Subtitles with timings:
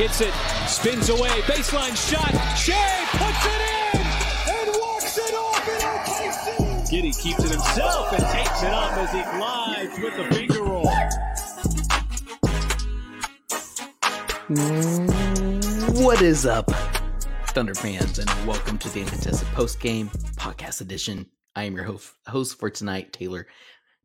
[0.00, 0.32] Gets it,
[0.66, 2.30] spins away, baseline shot.
[2.56, 3.60] Shai puts it
[3.92, 4.00] in
[4.48, 6.88] and walks it off in OKC.
[6.88, 10.86] Giddey keeps it himself and takes it up as he glides with the finger roll.
[16.02, 16.70] What is up,
[17.48, 21.26] Thunder fans, and welcome to the Uncontested Post Game Podcast Edition.
[21.54, 23.44] I am your host, host for tonight, Tayler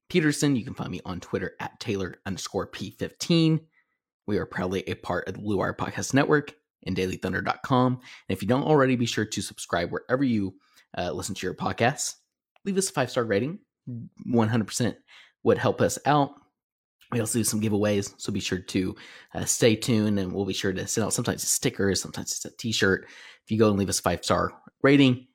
[0.09, 0.57] Peterson.
[0.57, 3.61] You can find me on Twitter at Tayler underscore P15.
[4.27, 6.53] We are proudly a part of the Blue Wire Podcast Network
[6.85, 7.93] and dailythunder.com.
[7.93, 8.01] And
[8.35, 10.55] if you don't already, be sure to subscribe wherever you
[10.97, 12.15] uh, listen to your podcasts.
[12.63, 13.59] Leave us a five star rating.
[14.27, 14.95] 100%
[15.43, 16.31] would help us out.
[17.11, 18.95] We also do some giveaways, so be sure to
[19.35, 22.45] uh, stay tuned and we'll be sure to send out sometimes it's stickers, sometimes it's
[22.45, 23.05] a t shirt.
[23.43, 25.27] If you go and leave us a five star rating,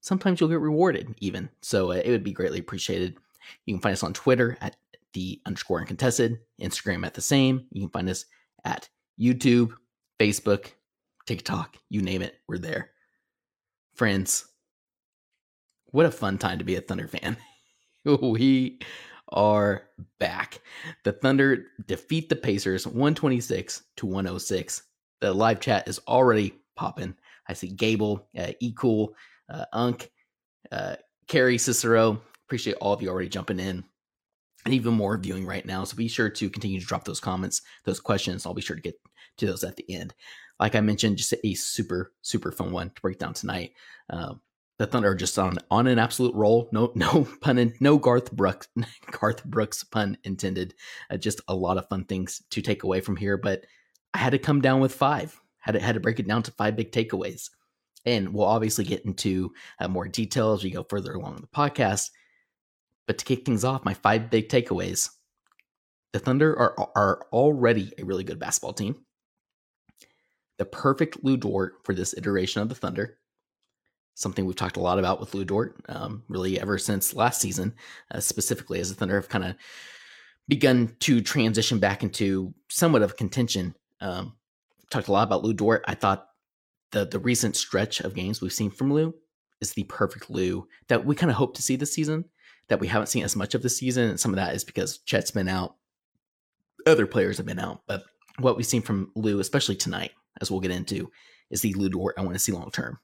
[0.00, 1.50] sometimes you'll get rewarded even.
[1.60, 3.16] So uh, it would be greatly appreciated.
[3.66, 4.76] You can find us on Twitter at
[5.18, 7.66] the underscore uncontested, Instagram at the same.
[7.72, 8.24] You can find us
[8.64, 8.88] at
[9.20, 9.72] YouTube,
[10.20, 10.70] Facebook,
[11.26, 12.90] TikTok, you name it, we're there.
[13.96, 14.46] Friends,
[15.86, 17.36] what a fun time to be a Thunder fan.
[18.22, 18.78] we
[19.30, 19.88] are
[20.20, 20.60] back.
[21.02, 24.82] The Thunder defeat the Pacers 126 to 106.
[25.20, 27.16] The live chat is already popping.
[27.48, 29.14] I see Gable, uh, E Cool,
[29.52, 30.12] uh, Unk,
[30.70, 30.94] uh,
[31.26, 32.22] Carrie, Cicero.
[32.46, 33.84] Appreciate all of you already jumping in
[34.68, 35.82] and even more viewing right now.
[35.84, 38.44] So be sure to continue to drop those comments, those questions.
[38.44, 39.00] I'll be sure to get
[39.38, 40.12] to those at the end.
[40.60, 43.72] Like I mentioned, just a super, super fun one to break down tonight.
[44.10, 44.42] Um,
[44.78, 46.68] the Thunder are just on on an absolute roll.
[46.70, 48.68] No, no pun, in, no Garth Brooks,
[49.10, 50.74] Garth Brooks pun intended.
[51.10, 53.38] Uh, just a lot of fun things to take away from here.
[53.38, 53.64] But
[54.12, 55.40] I had to come down with five.
[55.60, 57.48] Had to had to break it down to five big takeaways.
[58.04, 59.50] And we'll obviously get into
[59.80, 62.10] uh, more detail as we go further along the podcast.
[63.08, 65.10] But to kick things off, my five big takeaways:
[66.12, 69.04] the Thunder are are already a really good basketball team.
[70.58, 73.18] The perfect Lu Dort for this iteration of the Thunder
[74.18, 77.72] something we've talked a lot about with Lu Dort, um, really ever since last season,
[78.10, 79.54] uh, specifically as the Thunder have kind of
[80.48, 83.76] begun to transition back into somewhat of contention.
[84.00, 84.34] Um,
[84.90, 85.84] talked a lot about Lu Dort.
[85.86, 86.26] I thought
[86.90, 89.14] the the recent stretch of games we've seen from Lu
[89.60, 92.24] is the perfect Lu that we kind of hope to see this season.
[92.68, 94.98] That we haven't seen as much of this season, and some of that is because
[94.98, 95.76] Chet's been out,
[96.86, 98.04] other players have been out, but
[98.38, 101.10] what we've seen from Lu, especially tonight, as we'll get into,
[101.50, 102.98] is the Lu Dort I want to see long term.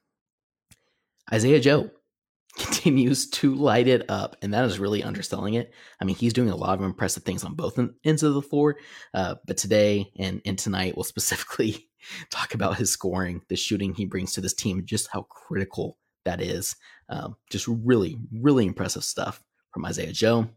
[1.31, 1.89] Isaiah Joe
[2.57, 5.73] continues to light it up, and that is really underselling it.
[5.99, 8.77] I mean, he's doing a lot of impressive things on both ends of the floor,
[9.13, 11.89] uh, but today and, and tonight we'll specifically
[12.29, 16.41] talk about his scoring, the shooting he brings to this team, just how critical that
[16.41, 16.75] is.
[17.07, 19.43] Um, just really, really impressive stuff
[19.75, 20.47] from Isaiah Joe.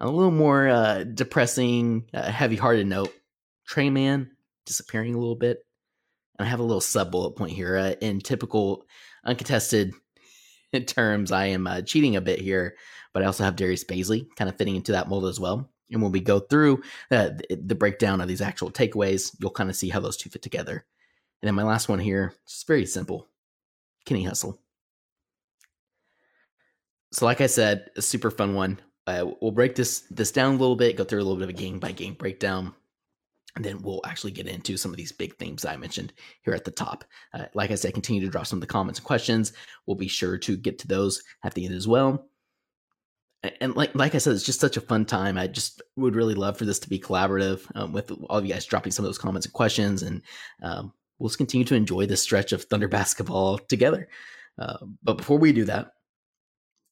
[0.00, 3.12] A little more uh, depressing, uh, heavy-hearted note:
[3.66, 4.30] Tre Mann
[4.64, 5.58] disappearing a little bit.
[6.38, 7.76] And I have a little sub bullet point here.
[7.76, 8.86] Uh, in typical
[9.22, 9.92] uncontested
[10.86, 12.74] terms, I am uh, cheating a bit here,
[13.12, 15.70] but I also have Darius Bazley kind of fitting into that mold as well.
[15.90, 16.78] And when we go through
[17.10, 20.30] uh, the, the breakdown of these actual takeaways, you'll kind of see how those two
[20.30, 20.86] fit together.
[21.42, 23.28] And then my last one here, it's very simple
[24.06, 24.58] Kenny Hustle.
[27.12, 28.80] So, like I said, a super fun one.
[29.06, 31.50] Uh, we'll break this this down a little bit, go through a little bit of
[31.50, 32.74] a game by game breakdown,
[33.56, 36.12] and then we'll actually get into some of these big themes I mentioned
[36.42, 37.04] here at the top.
[37.34, 39.52] Uh, like I said, continue to drop some of the comments and questions.
[39.86, 42.28] We'll be sure to get to those at the end as well.
[43.60, 45.36] and like like I said, it's just such a fun time.
[45.36, 48.54] I just would really love for this to be collaborative um, with all of you
[48.54, 50.22] guys dropping some of those comments and questions, and
[50.62, 54.08] um, we'll just continue to enjoy this stretch of Thunder basketball together.
[54.58, 55.92] Uh, but before we do that,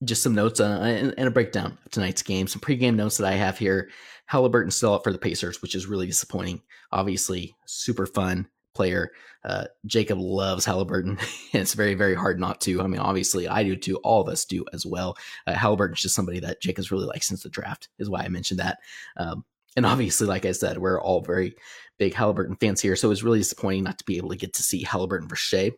[0.05, 2.47] just some notes uh, and, and, a breakdown of tonight's game.
[2.47, 3.91] Some pregame notes that I have here.
[4.27, 6.63] Halliburton still out for the Pacers, which is really disappointing.
[6.93, 9.11] Obviously, super fun player.
[9.45, 11.19] Uh, Jacob loves Halliburton.
[11.53, 12.81] it's very, very hard not to.
[12.81, 13.97] I mean, obviously, I do too.
[13.99, 15.17] All of us do as well.
[15.47, 18.61] Uh, Halliburton's just somebody that Jacob's really liked since the draft, is why I mentioned
[18.61, 18.79] that.
[19.17, 19.45] Um,
[19.77, 21.55] and obviously, like I said, we're all very
[21.99, 22.97] big Halliburton fans here.
[22.97, 25.37] So it was really disappointing not to be able to get to see Halliburton for
[25.37, 25.73] Shai.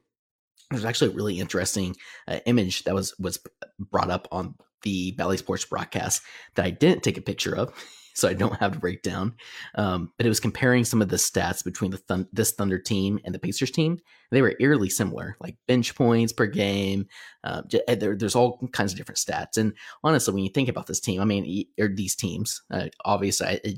[0.73, 1.97] There's actually a really interesting
[2.29, 3.39] uh, image that was was
[3.79, 6.23] brought up on the Bally Sports broadcast
[6.55, 7.73] that I didn't take a picture of
[8.15, 9.35] so I don't have to break down.
[9.75, 13.19] Um, but it was comparing some of the stats between the thun- this Thunder team
[13.25, 13.99] and the Pacers team.
[14.31, 17.07] They were eerily similar, like bench points per game.
[17.45, 19.57] Uh, there, there's all kinds of different stats.
[19.57, 19.75] And
[20.05, 23.61] honestly, when you think about this team, I mean, or these teams, uh, obviously, I,
[23.65, 23.75] I,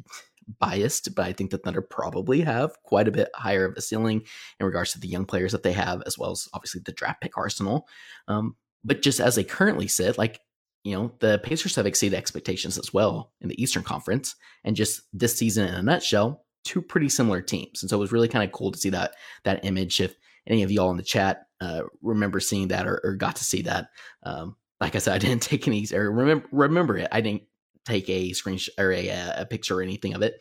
[0.59, 4.23] biased, but I think the Thunder probably have quite a bit higher of a ceiling
[4.61, 7.21] in regards to the young players that they have, as well as obviously the draft
[7.21, 7.87] pick arsenal.
[8.29, 10.41] Um, but just as they currently sit, like
[10.85, 14.37] you know, the Pacers have exceeded expectations as well in the Eastern Conference.
[14.65, 17.83] And just this season in a nutshell, two pretty similar teams.
[17.83, 19.15] And so it was really kind of cool to see that
[19.45, 20.01] that image.
[20.01, 20.15] If
[20.47, 23.63] any of y'all in the chat uh, remember seeing that or, or, got to see
[23.63, 23.89] that,
[24.25, 27.09] um, like I said, I didn't take any or remember remember it.
[27.11, 27.43] I didn't
[27.85, 29.09] take a screenshot or a,
[29.39, 30.41] a picture or anything of it.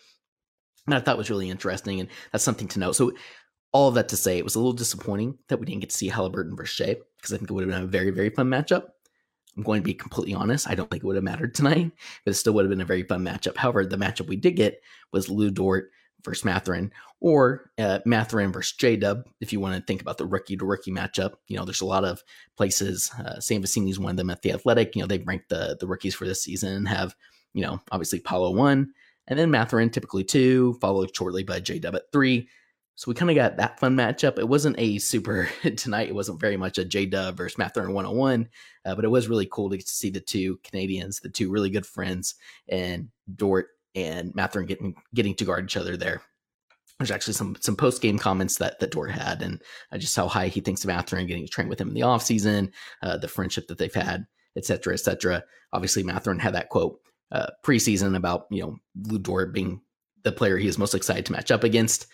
[0.86, 2.96] And I thought was really interesting, and that's something to note.
[2.96, 3.14] So
[3.72, 5.98] all of that to say, it was a little disappointing that we didn't get to
[5.98, 8.50] see Halliburton versus Shai because I think it would have been a very, very fun
[8.50, 8.88] matchup.
[9.56, 10.70] I'm going to be completely honest.
[10.70, 11.92] I don't think it would have mattered tonight,
[12.26, 13.56] but it still would have been a very fun matchup.
[13.56, 14.82] However, the matchup we did get
[15.12, 15.92] was Lu Dort
[16.24, 19.28] versus Mathurin or uh, Mathurin versus J Dub.
[19.42, 21.86] If you want to think about the rookie to rookie matchup, you know, there's a
[21.86, 22.24] lot of
[22.58, 23.12] places.
[23.18, 24.96] Uh, Sam Vecenie's one of them at the Athletic.
[24.96, 27.16] You know, they've ranked the the rookies for this season and have,
[27.54, 28.94] you know, obviously Paolo one,
[29.28, 32.50] and then Mathurin typically two, followed shortly by J Dub at three.
[32.96, 34.38] So we kind of got that fun matchup.
[34.38, 36.10] It wasn't a super tonight.
[36.10, 38.50] It wasn't very much a J Dub versus Mathurin 101,
[38.86, 41.86] uh, but it was really cool to see the two Canadians, the two really good
[41.86, 42.36] friends,
[42.68, 46.22] and Dort and Mathurin getting getting to guard each other there.
[47.00, 49.62] There's actually some some post game comments that that Dort had, and
[49.92, 52.04] uh, just how high he thinks of Mathurin getting to train with him in the
[52.04, 52.72] off season,
[53.02, 55.44] uh, the friendship that they've had, etc., etc.
[55.72, 57.00] Obviously, Mathurin had that quote
[57.34, 58.78] uh, preseason about you know
[59.08, 59.82] Lu Dort being
[60.24, 62.08] the player he is most excited to match up against.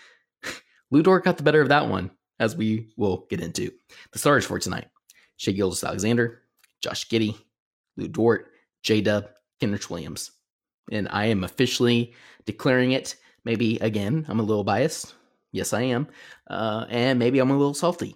[0.91, 3.71] Lu Dort got the better of that one, as we will get into.
[4.11, 4.87] The stars for tonight
[5.37, 6.41] Shai Gilgeous-Alexander,
[6.81, 7.37] Josh Giddey,
[7.97, 8.51] Lu Dort,
[8.81, 9.29] J Dub,
[9.61, 10.31] Kenrich Williams.
[10.91, 12.13] And I am officially
[12.45, 13.15] declaring it.
[13.45, 15.13] Maybe again, I'm a little biased.
[15.51, 16.07] Yes, I am.
[16.49, 18.15] Uh, and maybe I'm a little salty.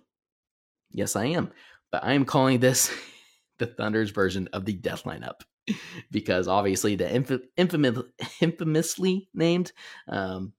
[0.92, 1.52] Yes, I am.
[1.92, 2.92] But I am calling this
[3.60, 5.42] the Thunder's version of the death lineup
[6.12, 8.00] because obviously the inf- infamous,
[8.42, 9.72] infamously named
[10.08, 10.54] um,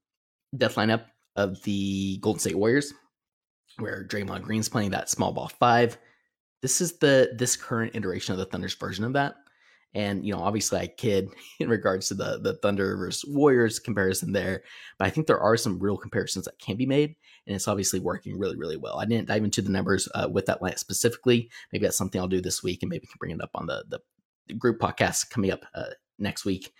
[0.56, 1.04] death lineup
[1.36, 2.92] of the Golden State Warriors,
[3.78, 5.98] where Draymond Green's playing that small ball five.
[6.62, 9.34] This is the this current iteration of the Thunder's version of that.
[9.94, 11.28] And you know, obviously, I kid
[11.60, 14.62] in regards to the the Thunder versus Warriors comparison there,
[14.98, 17.14] but I think there are some real comparisons that can be made,
[17.46, 18.98] and it's obviously working really, really well.
[18.98, 21.48] I didn't dive into the numbers uh, with that line specifically.
[21.72, 23.84] Maybe that's something I'll do this week, and maybe can bring it up on the
[23.88, 24.13] the, the
[24.58, 26.72] group podcast coming up uh, next week.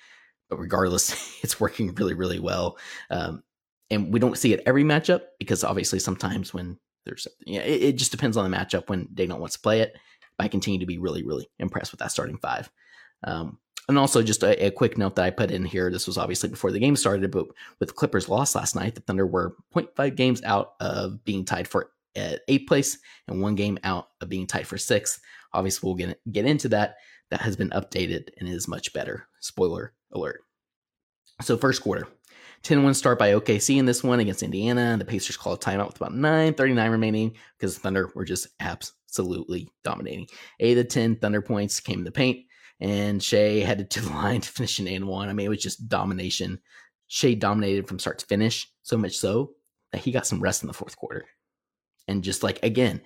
[0.49, 2.79] But regardless, it's working really, really well.
[3.11, 3.43] Um,
[3.91, 7.93] and we don't see it every matchup because obviously sometimes when there's yeah, it, it,
[7.97, 9.95] just depends on the matchup when they don't want to play it.
[10.39, 12.71] But I continue to be really, really impressed with that starting five.
[13.23, 15.91] Um, and also just a, a, quick note that I put in here.
[15.91, 17.47] This was obviously before the game started, but
[17.81, 21.91] with Clippers lost last night, the Thunder were 0.5 games out of being tied for
[22.17, 22.99] uh, eighth place
[23.29, 25.21] and one game out of being tied for sixth.
[25.53, 26.97] Obviously, we'll get get into that.
[27.31, 29.27] That has been updated and is much better.
[29.41, 30.41] Spoiler alert.
[31.43, 32.07] So first quarter,
[32.65, 34.81] 10-1 start by OKC in this one against Indiana.
[34.81, 39.69] And the Pacers call a timeout with about 9:39 remaining because Thunder were just absolutely
[39.83, 40.29] dominating.
[40.61, 42.47] Eight of the 10 Thunder points came in the paint,
[42.81, 45.29] and Shai headed to the line to finish an 8 1.
[45.29, 46.61] I mean, it was just domination.
[47.07, 49.53] Shai dominated from start to finish, so much so
[49.93, 51.27] that he got some rest in the fourth quarter.
[52.09, 53.03] And just like again,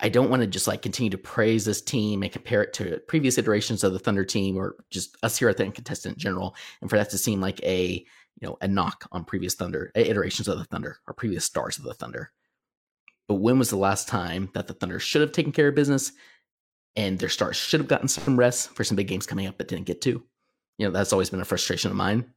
[0.00, 3.00] I don't want to just like continue to praise this team and compare it to
[3.06, 6.54] previous iterations of the Thunder team or just us here at the contestant in general,
[6.80, 8.04] and for that to seem like a
[8.40, 11.84] you know, a knock on previous Thunder iterations of the Thunder or previous stars of
[11.84, 12.32] the Thunder.
[13.28, 16.12] But when was the last time that the Thunder should have taken care of business
[16.96, 19.68] and their stars should have gotten some rest for some big games coming up but
[19.68, 20.22] didn't get to?
[20.78, 22.32] You know, that's always been a frustration of mine.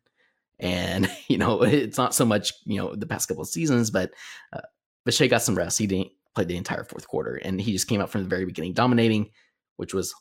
[0.60, 4.12] And, you know, it's not so much, you know, the past couple of seasons, but
[4.52, 4.62] uh,
[5.06, 5.80] but Shai got some rest.
[5.80, 8.46] He didn't play the entire fourth quarter and he just came out from the very
[8.46, 9.30] beginning dominating.
[9.78, 10.14] which was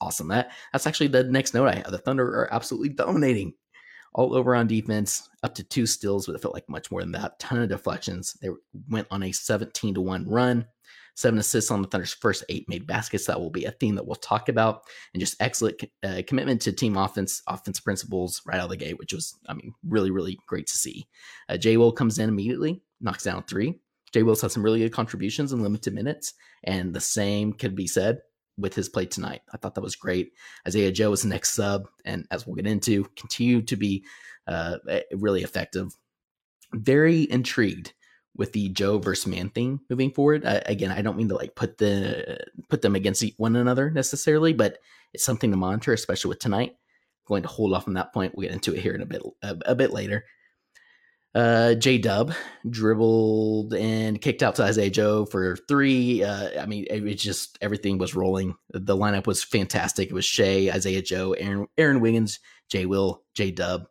[0.00, 0.28] awesome.
[0.28, 1.90] That that's actually the next note I have.
[1.90, 3.54] The Thunder are absolutely dominating
[4.14, 7.12] all over on defense, up to two steals, but it felt like much more than
[7.12, 7.38] that.
[7.38, 8.36] Ton of deflections.
[8.42, 8.50] They
[8.88, 10.66] went on a 17 to 1 run.
[11.14, 13.26] Seven assists on the Thunder's first eight made baskets.
[13.26, 14.82] That will be a theme that we'll talk about.
[15.12, 18.98] And just excellent uh, commitment to team offense, offense principles right out of the gate,
[18.98, 21.06] which was, I mean, really, really great to see.
[21.50, 23.81] Uh, Jay Will comes in immediately, knocks down three.
[24.12, 27.86] Jay Will's had some really good contributions in limited minutes, and the same could be
[27.86, 28.20] said
[28.58, 29.40] with his play tonight.
[29.52, 30.32] I thought that was great.
[30.66, 34.04] Isaiah Joe was the next sub, and as we'll get into, continue to be
[34.46, 34.76] uh,
[35.12, 35.96] really effective.
[36.74, 37.92] Very intrigued
[38.36, 40.44] with the Joe versus Mann thing moving forward.
[40.44, 42.38] Uh, again, I don't mean to like put the
[42.68, 44.78] put them against one another necessarily, but
[45.12, 46.74] it's something to monitor, especially with tonight.
[47.26, 48.34] going to hold off on that point.
[48.34, 50.24] We'll get into it here in a bit a, a bit later.
[51.34, 52.34] Uh, J Dub
[52.68, 56.22] dribbled and kicked out to Isaiah Joe for three.
[56.22, 58.54] Uh, I mean, it, just everything was rolling.
[58.70, 60.10] The lineup was fantastic.
[60.10, 63.86] It was Shai, Isaiah Joe, Aaron, Aaron Wiggins, Jay Will, J Dub.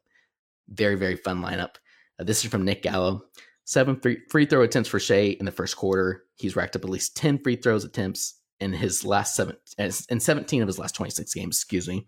[0.69, 1.75] Very, very fun lineup.
[2.19, 3.23] Uh, this is from Nick Gallo.
[3.65, 6.23] Seven free, free throw attempts for Shai in the first quarter.
[6.35, 10.61] He's racked up at least 10 free throws attempts in his last seven, in 17
[10.61, 12.05] of his last 26 games, excuse me.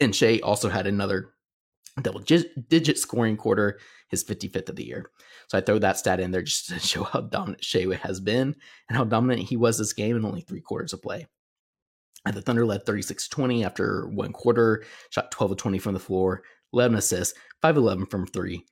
[0.00, 1.32] And Shai also had another
[2.02, 3.78] double digit scoring quarter,
[4.08, 5.10] his 55th of the year.
[5.48, 8.54] So I throw that stat in there just to show how dominant Shai has been
[8.88, 11.26] and how dominant he was this game in only three quarters of play.
[12.26, 16.00] And the Thunder led 36 20 after one quarter, shot 12 of 20 from the
[16.00, 16.42] floor,
[16.72, 18.64] 11 assists, 5 11 from three.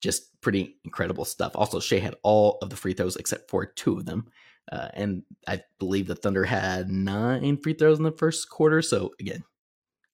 [0.00, 1.52] Just pretty incredible stuff.
[1.54, 4.26] Also, Shai had all of the free throws except for two of them.
[4.70, 8.82] Uh, and I believe the Thunder had nine free throws in the first quarter.
[8.82, 9.42] So, again,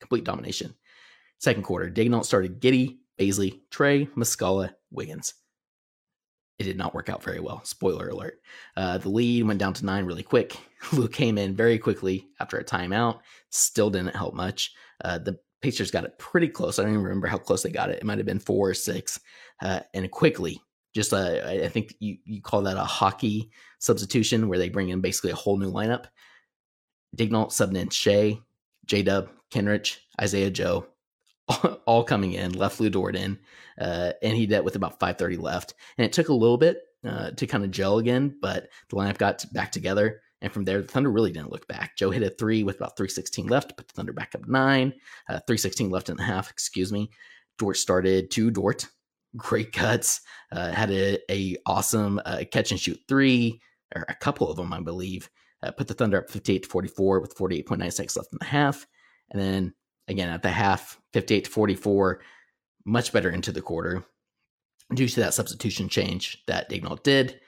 [0.00, 0.74] complete domination.
[1.38, 5.34] Second quarter, Daigneault started Giddey, Bazley, Tre, Muscala, Wiggins.
[6.58, 7.64] It did not work out very well.
[7.64, 8.40] Spoiler alert.
[8.76, 10.56] Uh, the lead went down to nine really quick.
[10.92, 13.20] Lu came in very quickly after a timeout.
[13.50, 14.72] Still didn't help much.
[15.04, 16.78] Uh, the Pacers got it pretty close.
[16.78, 17.98] I don't even remember how close they got it.
[17.98, 19.18] It might have been four or six.
[19.62, 20.60] Uh, and quickly,
[20.94, 23.50] just I think you, you call that a hockey
[23.80, 26.04] substitution where they bring in basically a whole new lineup.
[27.16, 28.38] Daigneault subbed Shai,
[28.86, 30.86] J Dub, Kenrich, Isaiah Joe,
[31.86, 33.38] all coming in, left Lu Dort in,
[33.78, 35.74] uh, and he did with about 5:30 left.
[35.98, 39.18] And it took a little bit uh, to kind of gel again, but the lineup
[39.18, 40.20] got back together.
[40.40, 41.96] And from there, the Thunder really didn't look back.
[41.96, 44.92] Joe hit a three with about 316 left, put the Thunder back up nine,
[45.28, 47.10] uh, 316 left in the half, excuse me.
[47.58, 48.86] Dort started two Dort,
[49.36, 50.20] great cuts,
[50.52, 53.60] uh, had a, a awesome uh, catch and shoot three,
[53.94, 55.30] or a couple of them, I believe.
[55.62, 58.86] Uh, put the Thunder up 58 to 44 with 48.9 seconds left in the half.
[59.30, 59.74] And then
[60.08, 62.20] again at the half, 58 to 44,
[62.84, 64.04] much better into the quarter
[64.94, 67.40] due to that substitution change that Daigneault did.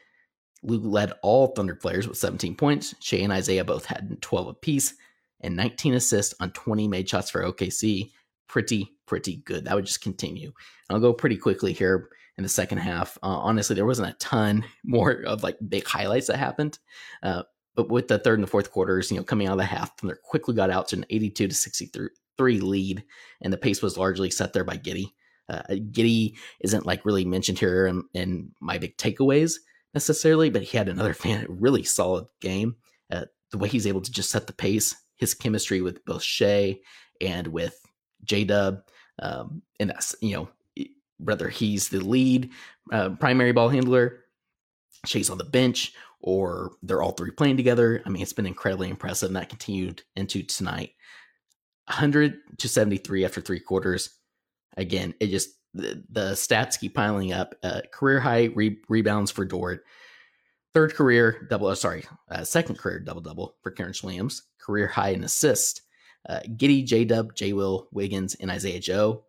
[0.63, 2.95] Lu led all Thunder players with 17 points.
[3.01, 4.95] Shai and Isaiah both had 12 apiece
[5.41, 8.11] and 19 assists on 20 made shots for OKC.
[8.49, 9.65] Pretty, pretty good.
[9.65, 10.53] That would just continue.
[10.89, 12.09] I'll go pretty quickly here
[12.39, 13.19] in the second half.
[13.23, 16.79] Uh, honestly, there wasn't a ton more of like big highlights that happened.
[17.23, 17.43] Uh,
[17.75, 19.97] but with the third and the fourth quarters, you know, coming out of the half,
[19.99, 23.05] Thunder quickly got out to an 82 to 63 three lead,
[23.41, 25.13] and the pace was largely set there by Giddey.
[25.49, 29.55] Uh, Giddey isn't like really mentioned here in, in, my big takeaways
[29.95, 32.77] necessarily, but he had another fan really solid game.
[33.13, 36.81] Uh, the way he's able to just set the pace, his chemistry with both Shai
[37.21, 37.81] and with
[38.25, 38.83] J Dub,
[39.21, 40.49] um, and that's you know
[41.19, 42.51] whether he's the lead
[42.93, 44.25] uh, primary ball handler,
[45.05, 48.03] Shai's on the bench, or they're all three playing together.
[48.05, 50.93] I mean, it's been incredibly impressive, and that continued into tonight.
[51.87, 54.11] 100 to 73 after three quarters.
[54.77, 57.55] Again, it just the, the stats keep piling up.
[57.63, 59.85] Uh, career high re- rebounds for Dort.
[60.75, 64.43] Third career double, uh, sorry, uh, second career double double for Kenrich Williams.
[64.59, 65.83] Career high in assist.
[66.29, 69.25] Uh, Giddey, J Dub, J Will, Wiggins, and Isaiah Joe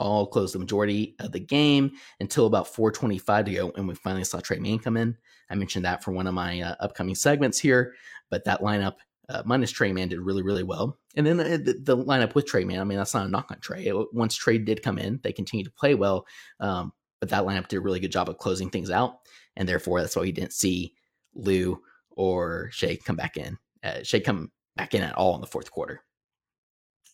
[0.00, 4.24] all closed the majority of the game until about 425 to go, and we finally
[4.24, 5.16] saw Tre Mann come in.
[5.50, 7.94] I mentioned that for one of my uh, upcoming segments here,
[8.30, 8.96] but that lineup
[9.30, 10.98] uh, minus Tre Mann did really, really well.
[11.14, 13.60] And then the, the, lineup with Tre Mann, I mean, that's not a knock on
[13.60, 13.86] Tre.
[13.86, 16.26] It, once Tre did come in, they continued to play well.
[16.58, 19.18] Um, but that lineup did a really good job of closing things out.
[19.56, 20.94] And therefore, that's why we didn't see
[21.34, 23.56] Lu or Shai come back in.
[23.84, 26.02] Uh, Shai come back in at all in the fourth quarter.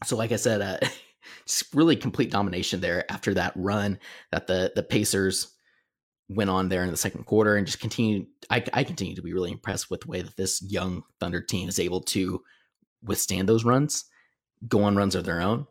[0.04, 0.78] So, like I said, uh,
[1.46, 3.98] just really complete domination there after that run
[4.32, 5.55] that the the Pacers
[6.28, 8.26] went on there in the second quarter and just continued.
[8.50, 11.68] I, I continue to be really impressed with the way that this young Thunder team
[11.68, 12.42] is able to
[13.02, 14.04] withstand those runs,
[14.66, 15.66] go on runs of their own.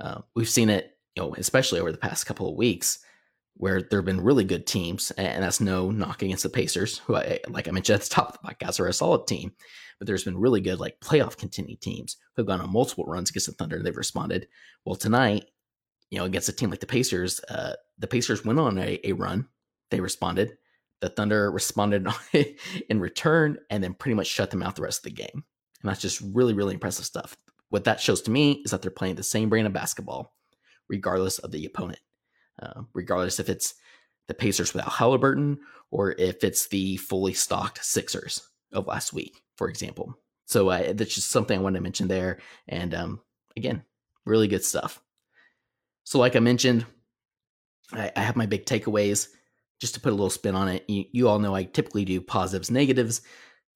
[0.00, 2.98] Uh, we've seen it, you know, especially over the past couple of weeks.
[3.60, 7.14] where there have been really good teams, and that's no knock against the Pacers, who,
[7.14, 9.52] I, like I mentioned at the top of the podcast, are a solid team.
[9.98, 13.48] But there's been really good, like playoff contending teams who've gone on multiple runs against
[13.48, 14.48] the Thunder, and they've responded.
[14.86, 15.44] Well, tonight,
[16.10, 19.12] you know, against a team like the Pacers, uh, the Pacers went on a, a
[19.12, 19.46] run.
[19.90, 20.56] They responded.
[21.00, 22.06] The Thunder responded
[22.88, 25.44] in return, and then pretty much shut them out the rest of the game.
[25.82, 27.36] And that's just really, really impressive stuff.
[27.70, 30.34] What that shows to me is that they're playing the same brand of basketball,
[30.88, 32.00] regardless of the opponent
[32.60, 33.74] uh, regardless if it's
[34.28, 35.58] the Pacers without Halliburton
[35.90, 38.42] or if it's the fully stocked Sixers
[38.72, 40.14] of last week, for example.
[40.46, 42.38] So uh, that's just something I wanted to mention there.
[42.68, 43.20] And um,
[43.56, 43.82] again,
[44.24, 45.00] really good stuff.
[46.04, 46.86] So, like I mentioned,
[47.92, 49.28] I, I, have my big takeaways.
[49.80, 52.20] Just to put a little spin on it, you, you all know I typically do
[52.20, 53.22] positives, negatives.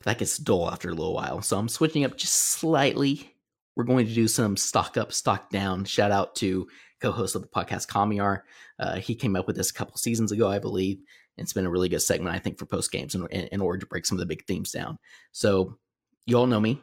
[0.05, 1.41] That gets dull after a little while.
[1.41, 3.35] So I'm switching up just slightly.
[3.75, 5.85] We're going to do some stock up, stock down.
[5.85, 6.69] Shout out to
[7.01, 8.43] co-host of the podcast, Kamiar.
[8.79, 11.01] Uh, he came up with this a couple seasons ago, I believe.
[11.37, 13.87] It's been a really good segment, I think, for post games in, in, order to
[13.87, 14.99] break some of the big themes down.
[15.33, 15.79] So
[16.27, 16.81] you all know me,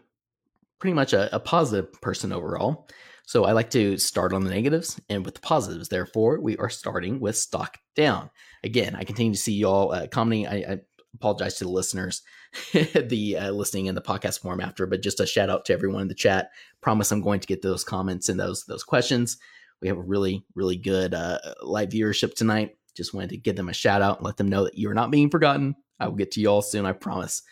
[0.80, 2.88] pretty much a, a positive person overall.
[3.31, 5.88] So I like to start on the negatives and with the positives.
[5.88, 8.29] Therefore, we are starting with stock down.
[8.61, 10.47] Again, I continue to see y'all uh, commenting.
[10.47, 10.79] I, I
[11.15, 12.23] apologize to the listeners,
[12.73, 16.01] the uh, listening in the podcast form after, but just a shout out to everyone
[16.01, 16.50] in the chat.
[16.81, 19.38] Promise I'm going to get those comments and those those questions.
[19.81, 22.75] We have a really, really good uh, live viewership tonight.
[22.97, 25.09] Just wanted to give them a shout out and let them know that you're not
[25.09, 25.77] being forgotten.
[26.01, 27.43] I will get to you all soon, I promise.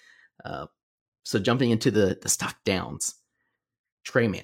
[0.43, 0.65] Uh,
[1.23, 3.15] so jumping into the the stock downs,
[4.03, 4.43] Tre Mann.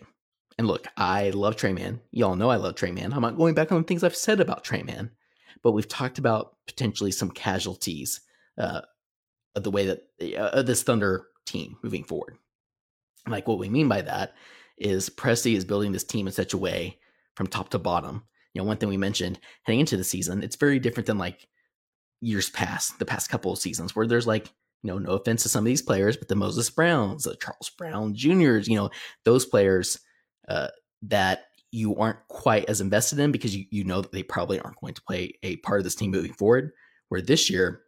[0.58, 2.02] And look, I love Tre Mann.
[2.12, 3.14] Y'all know I love Tre Mann.
[3.14, 5.12] I'm not going back on things I've said about Tre Mann,
[5.62, 8.22] but we've talked about potentially some casualties
[8.58, 8.82] uh,
[9.56, 12.38] of the way that uh, this Thunder team moving forward.
[13.28, 14.34] Like what we mean by that
[14.78, 17.00] is Presti is building this team in such a way
[17.36, 18.24] from top to bottom.
[18.54, 21.48] You know, one thing we mentioned heading into the season, it's very different than like
[22.22, 24.48] years past, the past couple of seasons, where there's like,
[24.84, 27.70] you know, no offense to some of these players, but the Moses Browns, the Charles
[27.78, 28.90] Brown Juniors, you know,
[29.26, 30.00] those players
[30.48, 30.68] uh,
[31.04, 34.80] that you aren't quite as invested in because you, you know that they probably aren't
[34.80, 36.72] going to play a part of this team moving forward.
[37.10, 37.82] Where this year,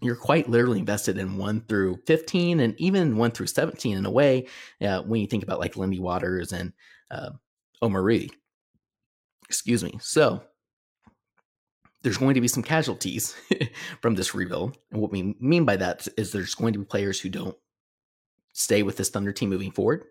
[0.00, 4.10] you're quite literally invested in 1 through 15 and even 1 through 17 in a
[4.10, 4.46] way
[4.80, 6.72] uh, when you think about like Lindy Waters and
[7.10, 7.30] uh,
[7.82, 8.30] Omoruyi.
[9.48, 9.98] Excuse me.
[10.00, 10.42] So
[12.02, 13.34] there's going to be some casualties
[14.00, 14.78] from this rebuild.
[14.92, 17.56] And what we mean by that is there's going to be players who don't
[18.52, 20.04] stay with this Thunder team moving forward.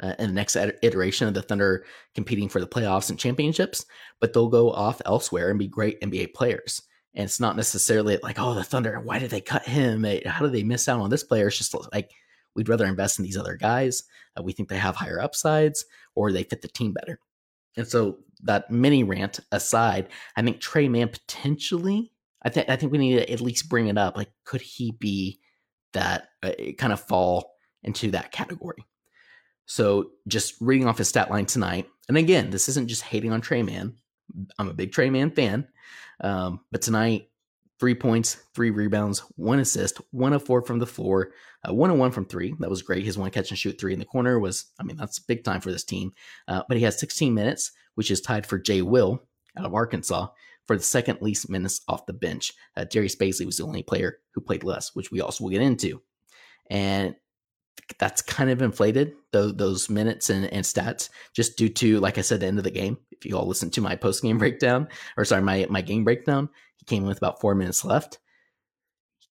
[0.00, 1.84] Uh, in the next iteration of the Thunder
[2.14, 3.84] competing for the playoffs and championships,
[4.20, 6.82] but they'll go off elsewhere and be great NBA players.
[7.14, 10.04] And it's not necessarily like, oh, the Thunder, why did they cut him?
[10.24, 11.48] How did they miss out on this player?
[11.48, 12.12] It's just like
[12.54, 14.04] we'd rather invest in these other guys.
[14.38, 15.84] Uh, we think they have higher upsides
[16.14, 17.18] or they fit the team better.
[17.76, 22.92] And so that mini rant aside, I think Tre Mann potentially, I think I think
[22.92, 24.16] we need to at least bring it up.
[24.16, 25.40] Like, could he be
[25.92, 28.84] that uh, kind of fall into that category?
[29.68, 33.42] So just reading off his stat line tonight, and again, this isn't just hating on
[33.42, 33.94] Tre Mann.
[34.58, 35.68] I'm a big Tre Mann fan,
[36.20, 37.28] um, but tonight
[37.78, 41.32] three points, three rebounds, one assist, one of four from the floor,
[41.68, 42.54] uh, one and one from three.
[42.58, 43.04] That was great.
[43.04, 45.60] His one catch and shoot three in the corner was, I mean, that's big time
[45.60, 46.12] for this team.
[46.48, 49.22] Uh, but he has 16 minutes, which is tied for Jay Will
[49.56, 50.28] out of Arkansas
[50.66, 52.52] for the second least minutes off the bench.
[52.76, 56.00] Uh, Darius was the only player who played less, which we also will get into.
[56.70, 57.14] And
[57.98, 62.22] that's kind of inflated those, those minutes and, and stats just due to, like I
[62.22, 62.98] said, the end of the game.
[63.10, 66.48] If you all listen to my post game breakdown, or sorry, my, my game breakdown,
[66.76, 68.18] he came in with about four minutes left.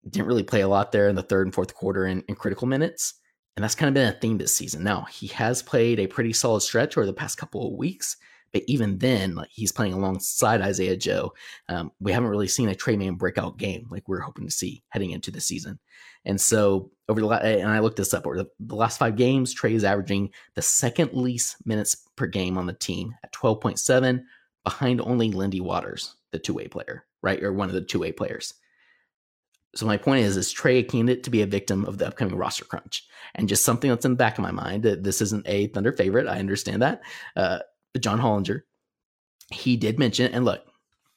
[0.09, 2.67] Didn't really play a lot there in the third and fourth quarter in, in critical
[2.67, 3.15] minutes.
[3.57, 4.83] And that's kind of been a theme this season.
[4.83, 8.17] Now, he has played a pretty solid stretch over the past couple of weeks,
[8.55, 11.35] but even then, like he's playing alongside Isaiah Joe.
[11.69, 14.51] Um, we haven't really seen a Tre Mann breakout game like we are hoping to
[14.51, 15.81] see heading into the season.
[16.25, 19.17] And so over the last, and I looked this up over the, the last five
[19.17, 24.23] games, Tre is averaging the second least minutes per game on the team at 12.7,
[24.63, 28.13] behind only Lindy Waters, the two way player, right, or one of the two way
[28.13, 28.55] players.
[29.75, 32.37] So my point is, is Tre a candidate to be a victim of the upcoming
[32.37, 33.05] roster crunch?
[33.35, 34.85] And just something that's in the back of my mind.
[34.85, 36.29] that This isn't a Thunder favorite.
[36.29, 37.01] I understand that.
[37.35, 37.59] Uh,
[37.95, 38.63] but John Hollinger,
[39.51, 40.63] he did mention, and look,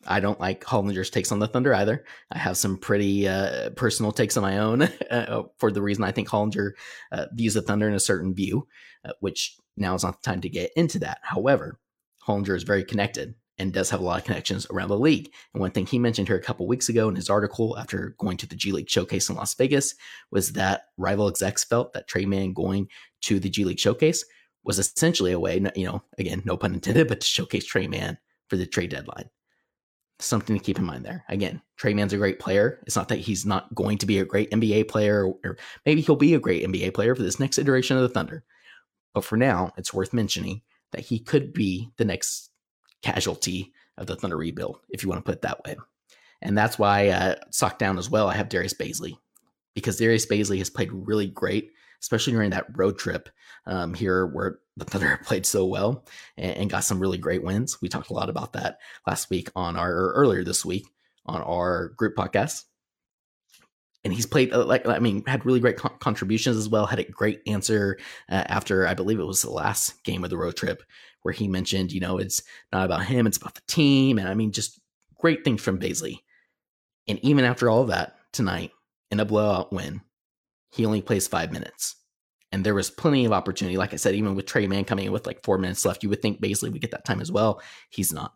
[0.05, 2.05] I don't like Hollinger's takes on the Thunder either.
[2.31, 6.11] I have some pretty uh, personal takes on my own uh, for the reason I
[6.11, 6.71] think Hollinger
[7.11, 8.67] uh, views the Thunder in a certain view,
[9.03, 11.19] uh, which now is not the time to get into that.
[11.23, 11.79] However,
[12.25, 15.31] Hollinger is very connected and does have a lot of connections around the league.
[15.53, 18.37] And one thing he mentioned here a couple weeks ago in his article after going
[18.37, 19.95] to the G League Showcase in Las Vegas
[20.31, 22.87] was that rival execs felt that Tre Mann going
[23.21, 24.23] to the G League Showcase
[24.67, 28.17] was essentially a way, you know, again, no pun intended, but to showcase Tre Mann
[28.49, 29.29] for the trade deadline.
[30.19, 31.23] something to keep in mind there.
[31.29, 32.79] Again, Tre Mann's a great player.
[32.85, 36.15] It's not that he's not going to be a great NBA player, or maybe he'll
[36.15, 38.43] be a great NBA player for this next iteration of the Thunder.
[39.13, 42.49] But for now, it's worth mentioning that he could be the next
[43.01, 45.75] casualty of the Thunder rebuild, if you want to put it that way.
[46.41, 48.27] And that's why uh, sock down as well.
[48.27, 49.17] I have Darius Bazley
[49.75, 53.29] because Darius Bazley has played really great, especially during that road trip
[53.65, 56.05] um, here where the Thunder played so well
[56.37, 57.81] and, and, got some really great wins.
[57.81, 60.87] We talked a lot about that last week on our earlier this week
[61.25, 62.63] on our group podcast.
[64.03, 66.85] And he's played uh, like I mean had really great con- contributions as well.
[66.85, 67.97] Had a great answer
[68.29, 70.81] uh, after I believe it was the last game of the road trip
[71.23, 74.33] where he mentioned you know it's not about him, it's about the team, and I
[74.33, 74.79] mean just
[75.19, 76.19] great things from Bazley.
[77.07, 78.71] And even after all of that tonight
[79.11, 80.01] in a blowout win,
[80.71, 81.95] he only plays five minutes.
[82.51, 83.77] And there was plenty of opportunity.
[83.77, 86.09] Like I said, even with Tre Mann coming in with like four minutes left, you
[86.09, 87.61] would think Bazley would get that time as well.
[87.89, 88.33] He's not.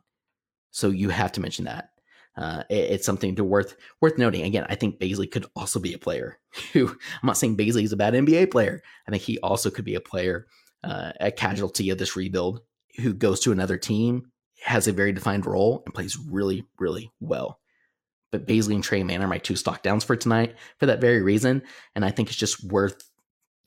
[0.72, 1.92] So you have to mention that.
[2.38, 4.44] Uh, it, it's something to worth worth noting.
[4.44, 6.40] Again, I think Bazley could also be a player
[6.74, 8.82] who I'm not saying Bazley is a bad NBA player.
[9.08, 10.48] I think he also could be a player,
[10.84, 12.62] uh, a casualty of this rebuild
[13.00, 14.32] who goes to another team,
[14.64, 17.61] has a very defined role, and plays really, really well.
[18.32, 21.22] But Bazley and Tre Mann are my two stock downs for tonight for that very
[21.22, 21.62] reason.
[21.96, 23.10] And I think it's just worth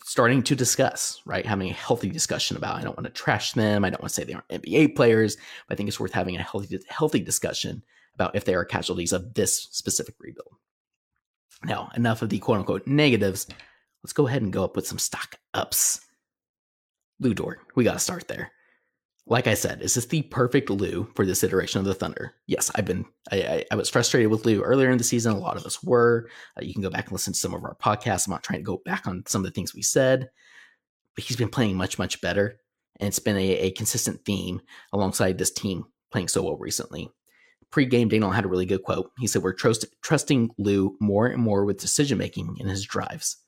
[0.05, 1.47] starting to discuss, right?
[1.47, 2.77] Having a healthy discussion about.
[2.77, 3.85] I don't want to trash them.
[3.85, 5.37] I don't want to say they aren't NBA players,
[5.69, 7.83] but I think it's worth having a healthy, healthy discussion
[8.15, 10.57] about if they are casualties of this specific rebuild.
[11.65, 13.47] Now, enough of the quote unquote negatives.
[14.03, 16.01] Let's go ahead and go up with some stock ups.
[17.21, 18.53] Lu Dort, we got to start there
[19.27, 22.35] like I said, is this the perfect Lu for this iteration of the Thunder?
[22.47, 25.33] Yes, I've been, I, I, I was frustrated with Lu earlier in the season.
[25.33, 26.29] A lot of us were.
[26.59, 28.27] Uh, you can go back and listen to some of our podcasts.
[28.27, 30.29] I'm not trying to go back on some of the things we said,
[31.15, 32.61] but he's been playing much, much better.
[33.01, 34.61] And it's been a, a consistent theme
[34.93, 37.11] alongside this team playing so well recently.
[37.71, 39.11] Pre-game, Daigneault had a really good quote.
[39.19, 43.39] He said, "We're trust- trusting Lu more and more with decision making in his drives."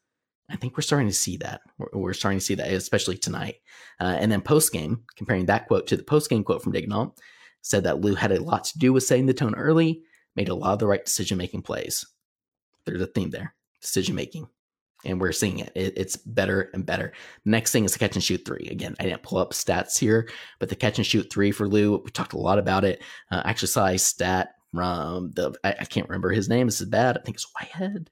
[0.49, 1.61] I think we're starting to see that.
[1.79, 3.57] We're, we're starting to see that, especially tonight.
[4.01, 7.17] Uh, and then post game, comparing that quote to the post game quote from Daigneault,
[7.63, 10.03] said that Lu had a lot to do with setting the tone early,
[10.37, 12.05] made a lot of the right decision making plays.
[12.85, 14.47] There's a theme there decision making.
[15.05, 15.71] And we're seeing it.
[15.75, 15.93] it.
[15.97, 17.13] It's better and better.
[17.45, 18.69] Next thing is the catch and shoot three.
[18.71, 20.29] Again, I didn't pull up stats here,
[20.59, 23.03] but the catch and shoot three for Lu, we talked a lot about it.
[23.31, 26.67] Uh, actually saw stat from the, I, I can't remember his name.
[26.67, 27.17] This is bad.
[27.17, 28.11] I think it's Whitehead.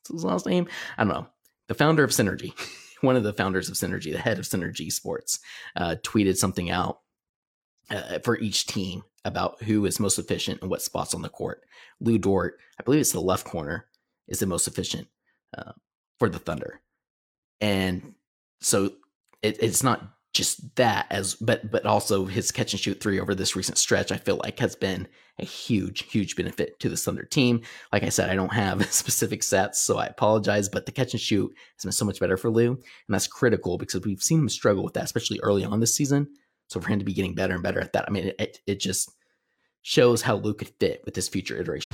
[0.00, 0.68] What's his last name?
[0.98, 1.26] I don't know
[1.68, 2.52] the founder of Synergy,
[3.00, 5.38] one of the founders of Synergy, the head of Synergy Sports,
[5.76, 7.00] uh, tweeted something out
[7.90, 11.62] uh, for each team about who is most efficient and what spots on the court.
[12.00, 13.86] Lu Dort, I believe it's the left corner,
[14.28, 15.08] is the most efficient
[15.56, 15.72] uh,
[16.18, 16.80] for the Thunder,
[17.60, 18.14] and
[18.60, 18.92] so
[19.42, 23.34] it, it's not just that as but but also his catch and shoot three over
[23.34, 27.24] this recent stretch i feel like has been a huge huge benefit to the thunder
[27.24, 27.60] team.
[27.92, 31.20] Like i said i don't have specific sets so i apologize but the catch and
[31.20, 34.48] shoot has been so much better for lu and that's critical because we've seen him
[34.48, 36.28] struggle with that especially early on this season.
[36.68, 38.80] So for him to be getting better and better at that i mean it, it
[38.80, 39.10] just
[39.82, 41.90] shows how lu could fit with this future iteration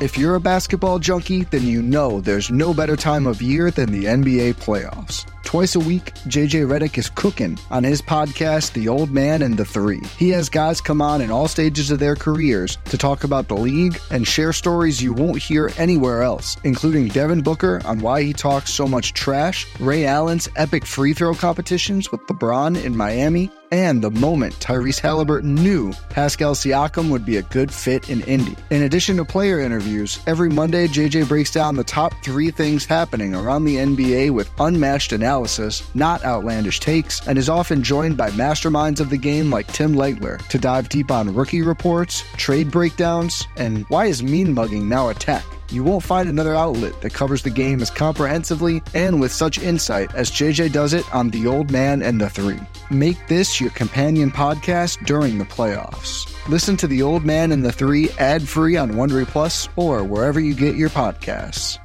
[0.00, 3.90] if you're a basketball junkie, then you know there's no better time of year than
[3.92, 5.26] the NBA playoffs.
[5.50, 9.64] Twice a week, JJ Redick is cooking on his podcast, The Old Man and the
[9.64, 10.00] Three.
[10.16, 13.56] He has guys come on in all stages of their careers to talk about the
[13.56, 18.32] league and share stories you won't hear anywhere else, including Devin Booker on why he
[18.32, 24.02] talks so much trash, Ray Allen's epic free throw competitions with LeBron in Miami, and
[24.02, 28.56] the moment Tyrese Halliburton knew Pascal Siakam would be a good fit in Indy.
[28.70, 33.36] In addition to player interviews, every Monday JJ breaks down the top three things happening
[33.36, 38.98] around the NBA with unmatched analysis, not outlandish takes, and is often joined by masterminds
[38.98, 43.84] of the game like Tim Legler to dive deep on rookie reports, trade breakdowns, and
[43.90, 45.44] why is mean mugging now a tech.
[45.70, 50.12] You won't find another outlet that covers the game as comprehensively and with such insight
[50.16, 52.58] as JJ does it on The Old Man and the Three.
[52.90, 56.29] Make this your companion podcast during the playoffs.
[56.48, 60.40] Listen to The Old Man and the Three ad free on Wondery Plus or wherever
[60.40, 61.78] you get your podcasts.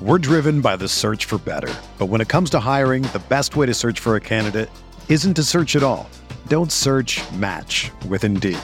[0.00, 1.72] We're driven by the search for better.
[1.98, 4.70] But when it comes to hiring, the best way to search for a candidate
[5.08, 6.08] isn't to search at all.
[6.48, 8.58] Don't search match with Indeed.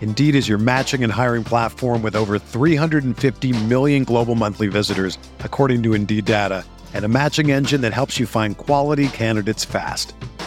[0.00, 5.84] Indeed is your matching and hiring platform with over 350 million global monthly visitors, according
[5.84, 10.14] to Indeed data, and a matching engine that helps you find quality candidates fast.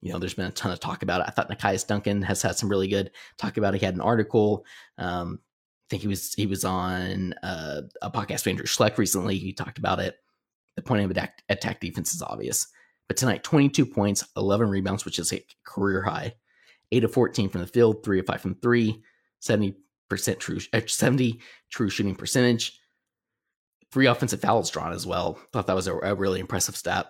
[0.00, 1.26] You know, there's been a ton of talk about it.
[1.26, 3.80] I thought Nekias Duncan has had some really good talk about it.
[3.80, 4.64] He had an article.
[4.96, 9.38] Um, I think he was he was on uh, a podcast with Andrew Schleck recently.
[9.38, 10.16] He talked about it.
[10.76, 12.68] The point of attack, attack defense is obvious.
[13.08, 16.34] But tonight, 22 points, 11 rebounds, which is a career high.
[16.92, 19.02] 8 of 14 from the field, 3 of 5 from 3,
[19.42, 19.74] 70%
[20.38, 22.78] true, uh, 70 true shooting percentage.
[23.90, 25.38] Three offensive fouls drawn as well.
[25.52, 27.06] Thought that was a, a really impressive stat.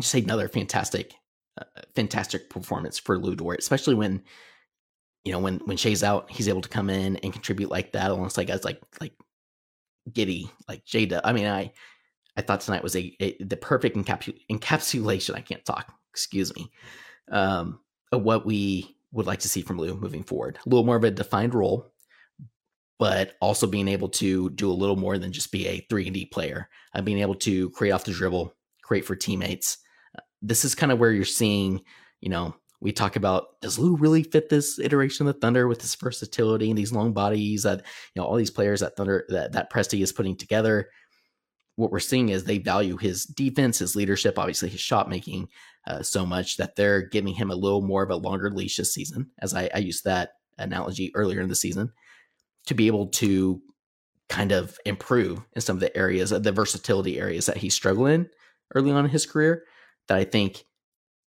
[0.00, 1.12] Just another fantastic,
[1.94, 4.22] fantastic performance for Lu Dort, especially when,
[5.24, 8.10] you know, when when Shai's out, he's able to come in and contribute like that
[8.10, 9.14] alongside guys like like
[10.10, 11.20] Giddey, like Jada.
[11.24, 11.72] I mean, I
[12.36, 15.34] I thought tonight was a, a the perfect encapsul- encapsulation.
[15.34, 15.92] I can't talk.
[16.12, 16.70] Excuse me.
[17.30, 17.80] Um,
[18.12, 20.58] of what we would like to see from Lu moving forward.
[20.64, 21.92] A little more of a defined role,
[22.98, 26.14] but also being able to do a little more than just be a three and
[26.14, 26.68] D player.
[26.94, 29.78] Uh, being able to create off the dribble, create for teammates.
[30.42, 31.82] Uh, this is kind of where you're seeing,
[32.20, 35.82] you know, we talk about does Lu really fit this iteration of the Thunder with
[35.82, 39.52] his versatility and these long bodies that you know all these players that Thunder that
[39.52, 40.88] that Presti is putting together?
[41.74, 45.48] What we're seeing is they value his defense, his leadership, obviously his shot making
[45.86, 48.92] uh, so much that they're giving him a little more of a longer leash this
[48.92, 51.92] season, as I, I used that analogy earlier in the season,
[52.66, 53.62] to be able to
[54.28, 58.28] kind of improve in some of the areas, the versatility areas that he struggled in
[58.74, 59.64] early on in his career
[60.08, 60.64] that I think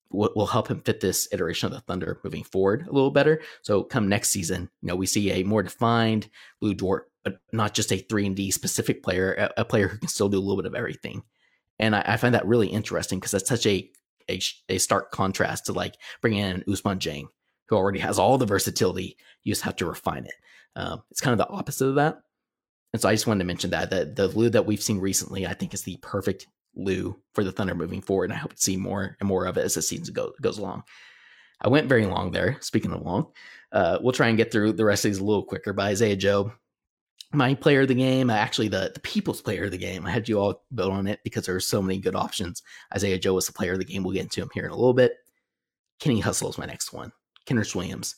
[0.10, 3.41] will, will help him fit this iteration of the Thunder moving forward a little better.
[3.62, 6.30] So come next season, you know, we see a more defined
[6.62, 9.98] Lu Dort but not just a three and D specific player, a, a, player who
[9.98, 11.24] can still do a little bit of everything.
[11.80, 13.89] And I, I find that really interesting because that's such a,
[14.30, 14.39] a,
[14.70, 17.26] a stark contrast to like bringing in Ousmane Dieng,
[17.67, 19.17] who already has all the versatility.
[19.44, 20.34] You just have to refine it.
[20.76, 22.22] Um, it's kind of the opposite of that.
[22.94, 25.48] And so I just wanted to mention that the the Lu that we've seen recently,
[25.48, 28.62] I think, is the perfect Lu for the Thunder moving forward, and I hope to
[28.62, 30.84] see more and more of it as the season go, goes along.
[31.62, 32.58] I went very long there.
[32.62, 33.28] Speaking of long,
[33.72, 35.74] uh, we'll try and get through the rest of these a little quicker.
[35.74, 36.52] By Isaiah Joe,
[37.34, 40.06] my player of the game, actually the, the people's player of the game.
[40.06, 42.64] I had you all vote on it because there are so many good options.
[42.94, 44.04] Isaiah Joe was the player of the game.
[44.04, 45.14] We'll get into him here in a little bit.
[46.00, 47.12] Kenny Hustle is my next one.
[47.46, 48.16] Kenrich Williams.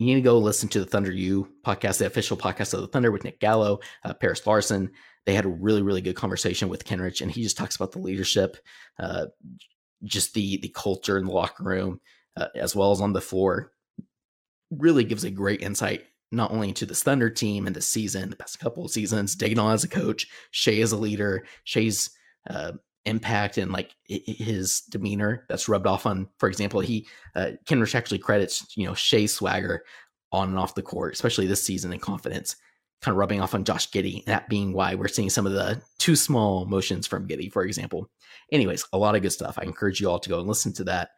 [0.00, 2.86] You need to go listen to the Thunder U podcast, the official podcast of the
[2.86, 4.90] Thunder with Nick Gallo, uh, Paris Lawson.
[5.26, 7.98] They had a really, really good conversation with Kenrich, and he just talks about the
[7.98, 8.56] leadership,
[8.98, 9.26] uh,
[10.02, 12.00] just the the culture in the locker room,
[12.34, 13.72] uh, as well as on the floor.
[14.70, 18.36] Really gives a great insight not only to this Thunder team and the season, the
[18.36, 22.08] past couple of seasons, Daigneault as a coach, Shai as a leader, Shai's
[22.48, 22.72] uh,
[23.10, 28.18] impact and like his demeanor that's rubbed off on, for example, he, uh, Kenrich actually
[28.18, 29.84] credits, you know, Shai swagger
[30.32, 32.56] on and off the court, especially this season and confidence,
[33.02, 34.24] kind of rubbing off on Josh Giddey.
[34.24, 38.08] That being why we're seeing some of the too small motions from Giddey, for example.
[38.52, 39.58] Anyways, a lot of good stuff.
[39.58, 41.10] I encourage you all to go and listen to that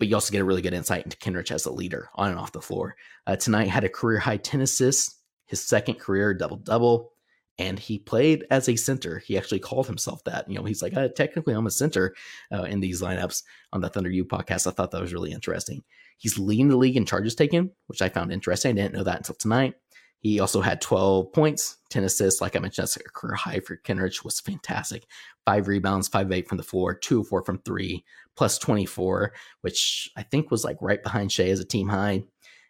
[0.00, 2.38] but you also get a really good insight into Kenrich as a leader on and
[2.38, 2.96] off the floor.
[3.26, 7.12] Uh, tonight had a career high 10 assists, his second career double double,
[7.60, 9.18] and he played as a center.
[9.18, 10.48] He actually called himself that.
[10.48, 12.14] You know, he's like, uh, technically, I'm a center
[12.50, 13.42] uh, in these lineups
[13.74, 14.66] on the Thunder U podcast.
[14.66, 15.84] I thought that was really interesting.
[16.16, 18.70] He's leading the league in charges taken, which I found interesting.
[18.70, 19.74] I didn't know that until tonight.
[20.20, 22.40] He also had 12 points, 10 assists.
[22.40, 25.04] Like I mentioned, that's a career high for Kenrich, was fantastic.
[25.44, 28.04] Five rebounds, five eight from the floor, two four from three,
[28.36, 32.24] plus 24, which I think was like right behind Shai as a team high.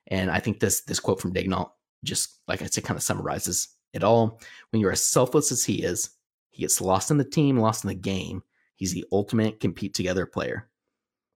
[0.08, 1.70] And I think this this quote from Daigneault
[2.02, 4.40] just, like I said, kind of summarizes it all.
[4.70, 6.10] When you're as selfless as he is,
[6.50, 8.42] he gets lost in the team, lost in the game.
[8.76, 10.68] He's the ultimate compete together player.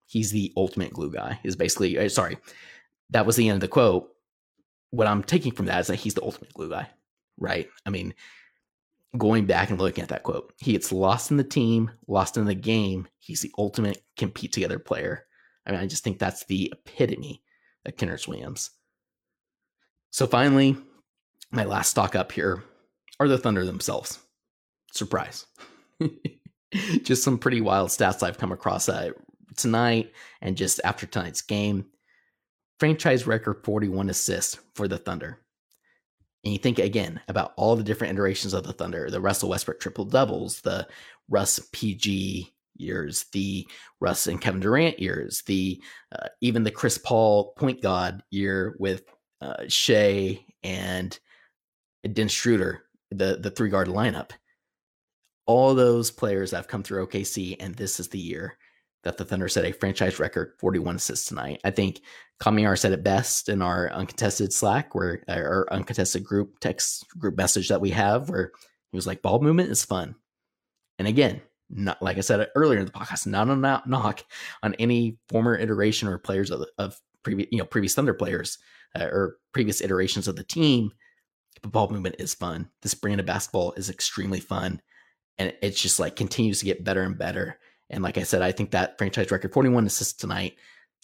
[0.07, 1.40] He's the ultimate glue guy.
[1.45, 2.38] Is basically uh, sorry,
[3.11, 4.14] that was the end of the quote
[4.95, 6.88] what I'm taking from that is that he's the ultimate glue guy,
[7.37, 7.69] right?
[7.85, 8.14] I mean,
[9.19, 12.45] going back and looking at that quote, he gets lost in the team, lost in
[12.45, 13.09] the game.
[13.19, 15.27] He's the ultimate compete together player.
[15.67, 17.43] I mean, I just think that's the epitome
[17.85, 18.71] of Kenrich Williams.
[20.11, 20.77] So finally,
[21.55, 22.62] my last stock up here
[23.21, 24.19] are the Thunder themselves.
[24.93, 25.47] Surprise.
[27.03, 29.11] just some pretty wild stats I've come across uh,
[29.57, 31.87] tonight and just after tonight's game
[32.81, 35.38] franchise record 41 assists for the Thunder.
[36.45, 39.81] And you think again about all the different iterations of the Thunder, the Russell Westbrook
[39.81, 40.87] triple doubles, the
[41.29, 43.67] Russ PG years, the
[44.01, 45.81] Russ and Kevin Durant years, the
[46.12, 49.05] uh, even the Chris Paul point guard year with
[49.40, 51.19] uh, Shai and
[52.12, 54.31] Dennis Schroeder, the the three guard lineup.
[55.47, 58.57] All those players have come through OKC, and this is the year
[59.03, 61.61] that the Thunder set a franchise record 41 assists tonight.
[61.62, 62.01] I think
[62.40, 67.69] Kamiar said it best in our uncontested Slack, where our uncontested group text group message
[67.69, 68.53] that we have, where
[68.90, 70.14] he was like, "Ball movement is fun,"
[70.99, 74.25] and again, not like I said earlier in the podcast, not a knock
[74.62, 78.59] on any former iteration or players of, of previous, you know, previous Thunder players
[78.95, 80.90] uh, or previous iterations of the team.
[81.62, 82.69] But ball movement is fun.
[82.83, 84.81] This brand of basketball is extremely fun,
[85.38, 87.59] and it's just like continues to get better and better.
[87.90, 90.57] And like I said, I think that franchise record 41 assists tonight.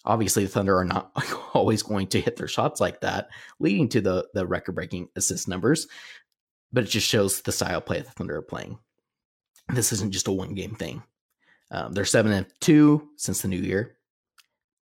[0.04, 1.12] Obviously, the Thunder are not
[1.54, 5.48] always going to hit their shots like that, leading to the the record breaking assist
[5.48, 5.86] numbers.
[6.72, 8.78] But it just shows the style play the Thunder are playing.
[9.68, 11.02] This isn't just a one game thing.
[11.70, 13.96] Um, they're seven and two since the new year.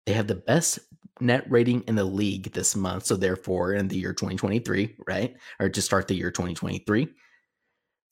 [0.07, 0.79] They have the best
[1.20, 3.07] net rating in the league this month.
[3.07, 7.09] So therefore, in the year 2023, right, or to start the year 2023,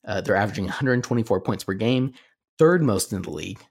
[0.05, 2.13] uh, they're averaging 124 points per game,
[2.57, 3.63] third most in the league,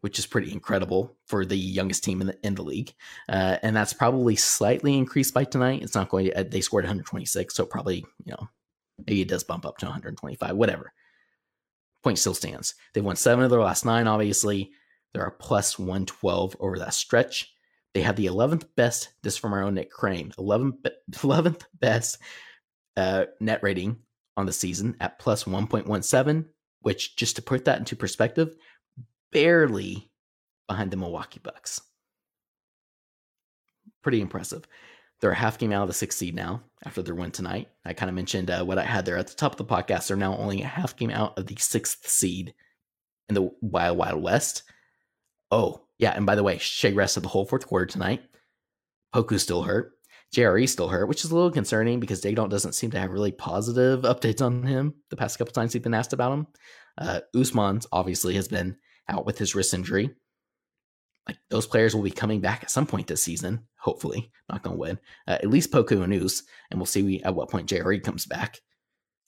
[0.00, 2.92] which is pretty incredible for the youngest team in the in the league.
[3.28, 5.82] Uh, and that's probably slightly increased by tonight.
[5.82, 6.40] It's not going to.
[6.40, 8.48] Uh, they scored 126, so probably you know
[8.98, 10.92] maybe it does bump up to 125, whatever
[12.04, 12.74] point still stands.
[12.92, 14.70] They've won seven of their last nine, obviously.
[15.12, 17.53] They're a plus 112 over that stretch.
[17.94, 20.78] They have the 11th best, this from our own Nick Crane, 11th,
[21.12, 22.18] 11th best
[22.96, 23.98] uh, net rating
[24.36, 26.44] on the season at plus 1.17,
[26.80, 28.56] which, just to put that into perspective,
[29.32, 30.10] barely
[30.68, 31.80] behind the Milwaukee Bucks.
[34.02, 34.66] Pretty impressive.
[35.20, 37.68] They're a half game out of the sixth seed now after their win tonight.
[37.84, 40.08] I kind of mentioned uh, what I had there at the top of the podcast.
[40.08, 42.54] They're now only a half game out of the sixth seed
[43.28, 44.64] in the Wild Wild West.
[45.50, 46.12] Oh, yeah.
[46.12, 48.22] And by the way, Shai rested the whole fourth quarter tonight.
[49.14, 49.92] Poku's still hurt.
[50.34, 53.30] JRE still hurt, which is a little concerning because Daigneault doesn't seem to have really
[53.30, 56.46] positive updates on him the past couple times he's been asked about him.
[56.98, 58.76] Uh, Ousmane's obviously has been
[59.08, 60.10] out with his wrist injury
[61.26, 63.66] like those players will be coming back at some point this season.
[63.78, 64.98] Hopefully, not to win.
[65.26, 68.60] Uh, at least Poku and Us, and we'll see at what point JRE comes back.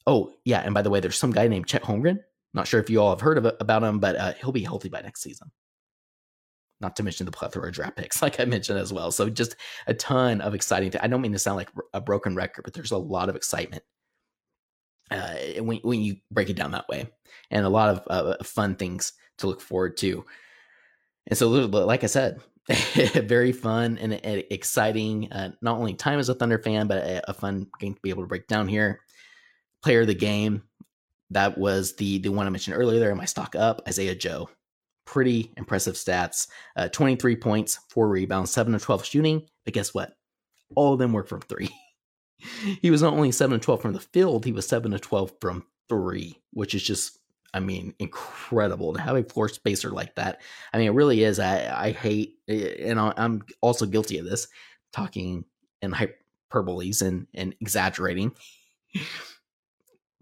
[0.07, 2.18] Oh yeah, and by the way, there's some guy named Chet Holmgren.
[2.55, 4.88] Not sure if you all have heard of about him, but uh, he'll be healthy
[4.88, 5.50] by next season.
[6.81, 9.11] Not to mention the plethora of draft picks, like I mentioned as well.
[9.11, 10.93] So just a ton of exciting.
[11.01, 13.83] I don't mean to sound like a broken record, but there's a lot of excitement
[15.11, 17.09] uh, when when you break it down that way,
[17.51, 20.25] and a lot of uh, fun things to look forward to.
[21.29, 25.33] And so, like I said, very fun and exciting.
[25.33, 28.11] Uh, not only time as a Thunder fan, but a, a, fun game to be
[28.11, 29.01] able to break down here.
[29.83, 30.62] Player of the game,
[31.31, 32.99] that was the the one I mentioned earlier.
[32.99, 34.49] There, my stock up, Isaiah Joe.
[35.07, 36.49] Pretty impressive stats.
[36.77, 39.42] Uh, 23 points, four rebounds, seven to 12 shooting.
[39.64, 40.14] But guess what?
[40.75, 41.71] All of them were from three.
[42.83, 45.33] he was not only seven to 12 from the field, he was seven to 12
[45.40, 47.19] from three, which is just
[47.57, 50.42] I mean, incredible to have a floor spacer like that.
[50.75, 51.38] I mean, it really is.
[51.38, 54.49] I, I hate, eh, and I'm also guilty of this,
[54.92, 55.47] talking
[55.81, 58.33] in hyperboles and, and exaggerating.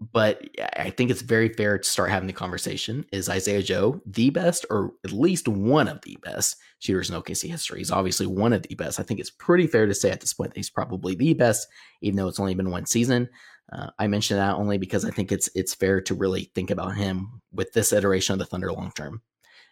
[0.01, 0.43] but
[0.77, 3.07] I think it's very fair to start having the conversation.
[3.13, 7.49] Is Isaiah Joe the best, or at least one of the best shooters in OKC
[7.49, 7.79] history?
[7.79, 8.99] He's obviously one of the best.
[8.99, 11.69] I think it's pretty fair to say at this point that he's probably the best,
[12.03, 13.29] even though it's only been one season.
[13.73, 16.97] Uh, I mention that only because I think it's it's fair to really think about
[16.97, 19.23] him with this iteration of the Thunder long term,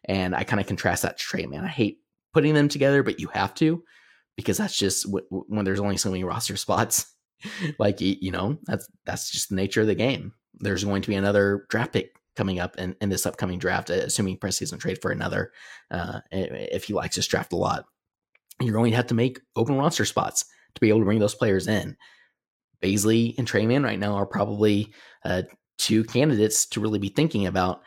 [0.04, 1.64] and I kind of contrast that to Tre Mann.
[1.64, 1.98] I hate
[2.32, 3.82] putting them together, but you have to
[4.37, 7.12] because that's just w- w- when there's only so many roster spots.
[7.78, 10.33] like you know, that's that's just the nature of the game.
[10.55, 13.94] There's going to be another draft pick coming up in, in this upcoming draft, uh,
[13.94, 15.52] assuming Press doesn't trade for another.
[15.90, 17.85] Uh, if he likes this draft a lot,
[18.61, 21.35] you're going to have to make open roster spots to be able to bring those
[21.35, 21.96] players in.
[22.83, 24.92] Bazley and Tre Mann right now are probably
[25.24, 25.42] uh,
[25.78, 27.83] two candidates to really be thinking about.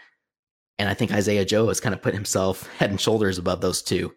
[0.78, 3.82] And I think Isaiah Joe has kind of put himself head and shoulders above those
[3.82, 4.13] two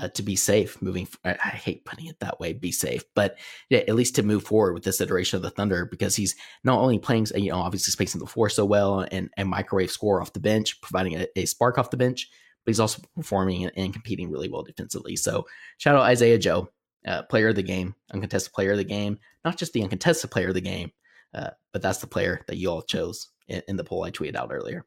[0.00, 1.08] uh, to be safe moving.
[1.24, 3.38] I hate putting it that way, be safe, but
[3.68, 6.34] yeah, at least to move forward with this iteration of the Thunder because he's
[6.64, 10.20] not only playing, you know, obviously spacing the floor so well and, and microwave score
[10.20, 12.28] off the bench, providing a, a spark off the bench,
[12.64, 15.16] but he's also performing and, and competing really well defensively.
[15.16, 15.46] So
[15.78, 16.68] shout out Isaiah Joe
[17.06, 20.48] uh, player of the game, uncontested player of the game, not just the uncontested player
[20.48, 20.92] of the game,
[21.34, 24.36] uh, but that's the player that you all chose in, in, the poll I tweeted
[24.36, 24.84] out earlier.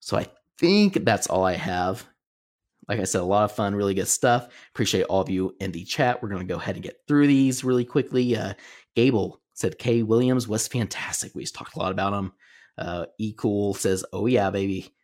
[0.00, 0.26] So I
[0.58, 2.06] think that's all I have.
[2.92, 4.48] Like I said, a lot of fun, really good stuff.
[4.74, 6.22] Appreciate all of you in the chat.
[6.22, 8.36] We're going to go ahead and get through these really quickly.
[8.36, 8.52] Uh,
[8.94, 11.34] Gable said Kay Williams was fantastic.
[11.34, 12.32] We just talked a lot about him.
[12.76, 14.94] Uh, e Cool says, "Oh yeah, baby."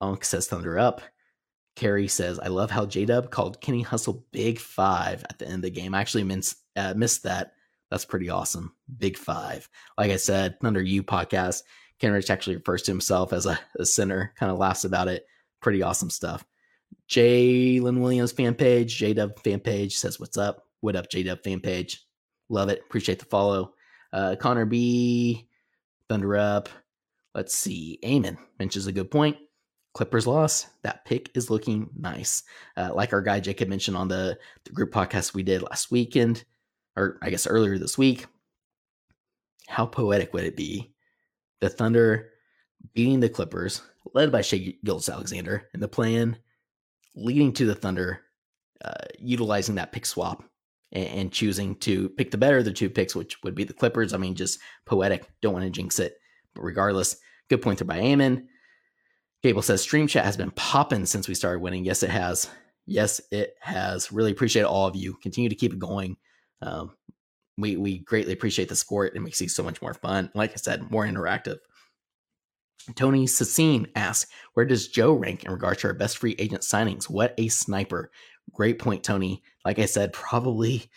[0.00, 1.02] Unk says, "Thunder up."
[1.74, 5.56] Carrie says, "I love how J Dub called Kenny Hustle Big Five at the end
[5.56, 5.94] of the game.
[5.94, 7.52] I actually missed, uh, missed that.
[7.90, 8.72] That's pretty awesome.
[8.96, 9.68] Big Five.
[9.98, 11.64] Like I said, Thunder U podcast.
[12.00, 14.32] Kenrich actually refers to himself as a, a center.
[14.38, 15.26] Kind of laughs about it.
[15.60, 16.46] Pretty awesome stuff.
[17.08, 20.64] Jalen Williams fan page, J Dub fan page says, "What's up?
[20.80, 22.04] What up, J Dub fan page?
[22.48, 22.82] Love it.
[22.84, 23.74] Appreciate the follow."
[24.12, 25.48] Uh, Connor B,
[26.08, 26.68] Thunder Up.
[27.34, 27.98] Let's see.
[28.02, 29.36] Eamon mentions a good point.
[29.94, 30.66] Clippers loss.
[30.82, 32.42] That pick is looking nice.
[32.76, 36.44] Uh, like our guy Jacob mentioned on the, the group podcast we did last weekend,
[36.96, 38.26] or I guess earlier this week.
[39.68, 40.94] How poetic would it be?
[41.60, 42.30] The Thunder
[42.94, 43.82] beating the Clippers,
[44.14, 46.38] led by Shai Gilgeous-Alexander, and the plan
[47.16, 48.20] leading to the Thunder
[48.84, 50.44] uh, utilizing that pick swap
[50.92, 53.72] and, and, choosing to pick the better of the two picks, which would be the
[53.72, 54.12] Clippers.
[54.12, 55.28] I mean, just poetic.
[55.40, 56.18] Don't want to jinx it.
[56.54, 57.16] But regardless,
[57.48, 58.44] good point there by Eamon.
[59.42, 61.84] Gable says Stream Chat has been popping since we started winning.
[61.84, 62.50] Yes, it has.
[62.86, 64.12] Yes, it has.
[64.12, 65.14] Really appreciate all of you.
[65.22, 66.16] Continue to keep it going.
[66.62, 66.92] Um,
[67.58, 69.16] we we greatly appreciate the support.
[69.16, 70.30] It makes these so much more fun.
[70.34, 71.58] Like I said, more interactive.
[72.94, 77.10] Tony Sassine asks, where does Joe rank in regards to our best free agent signings?
[77.10, 78.10] What a sniper.
[78.52, 79.42] Great point, Tony.
[79.64, 80.88] Like I said, probably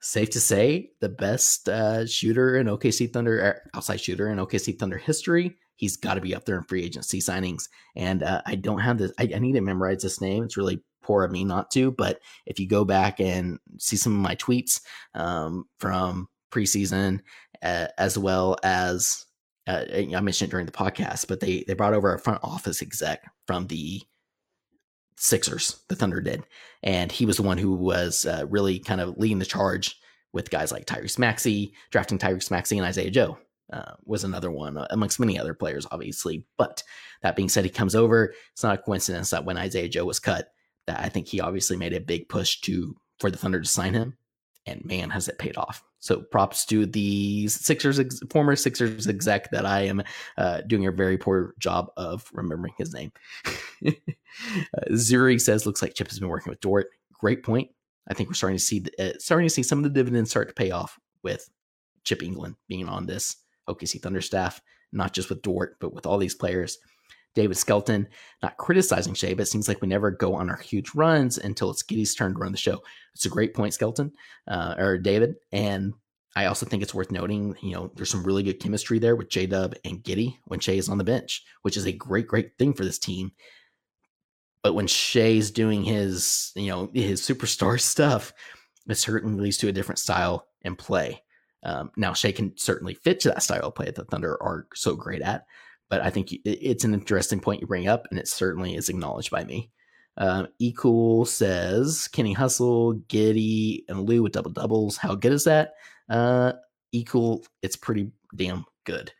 [0.00, 4.78] safe to say the best uh, shooter in OKC Thunder, er, outside shooter in OKC
[4.78, 5.56] Thunder history.
[5.76, 7.68] He's got to be up there in free agency signings.
[7.94, 10.44] And uh, I don't have this, I, I, need to memorize this name.
[10.44, 11.90] It's really poor of me not to.
[11.90, 14.80] But if you go back and see some of my tweets
[15.14, 17.20] um, from preseason,
[17.62, 19.25] uh, as well as
[19.66, 22.82] uh, I mentioned it during the podcast, but they they brought over a front office
[22.82, 24.02] exec from the
[25.16, 26.44] Sixers, the Thunder did,
[26.82, 29.98] and he was the one who was uh, really kind of leading the charge
[30.32, 33.38] with guys like Tyrese Maxey, drafting Tyrese Maxey and Isaiah Joe.
[33.72, 36.44] Uh, was another one uh, amongst many other players, obviously.
[36.56, 36.84] But
[37.22, 38.32] that being said, he comes over.
[38.52, 40.52] It's not a coincidence that when Isaiah Joe was cut,
[40.86, 43.94] that I think he obviously made a big push to for the Thunder to sign
[43.94, 44.16] him,
[44.66, 45.82] and man, has it paid off.
[46.00, 50.02] So props to the Sixers, ex- former Sixers exec that I am
[50.36, 53.12] uh, doing a very poor job of remembering his name.
[53.86, 53.90] uh,
[54.92, 56.88] Zuri says, looks like Chip has been working with Dort.
[57.12, 57.70] Great point.
[58.08, 60.30] I think we're starting to see the, uh, starting to see some of the dividends
[60.30, 61.48] start to pay off with
[62.04, 63.36] Chip Engelland being on this
[63.68, 64.60] OKC Thunder staff,
[64.92, 66.78] not just with Dort, but with all these players.
[67.36, 68.08] David Skelton,
[68.42, 71.70] not criticizing Shai, but it seems like we never go on our huge runs until
[71.70, 72.82] it's Giddey's turn to run the show.
[73.14, 74.10] It's a great point, Skelton,
[74.48, 75.36] uh, or David.
[75.52, 75.92] And
[76.34, 79.28] I also think it's worth noting, you know, there's some really good chemistry there with
[79.28, 82.56] J Dub and Giddey when Shai is on the bench, which is a great, great
[82.58, 83.32] thing for this team.
[84.62, 88.32] But when Shai's doing his, you know, his superstar stuff,
[88.88, 91.22] it certainly leads to a different style and play.
[91.62, 94.66] Um, now, Shai can certainly fit to that style of play that the Thunder are
[94.74, 95.44] so great at
[95.88, 99.30] but I think it's an interesting point you bring up, and it certainly is acknowledged
[99.30, 99.70] by me.
[100.18, 104.96] Um, Ecool says Kenny Hustle, Giddey, and Lu with double doubles.
[104.96, 105.74] How good is that?
[106.08, 106.52] Uh,
[107.62, 109.12] it's pretty damn good.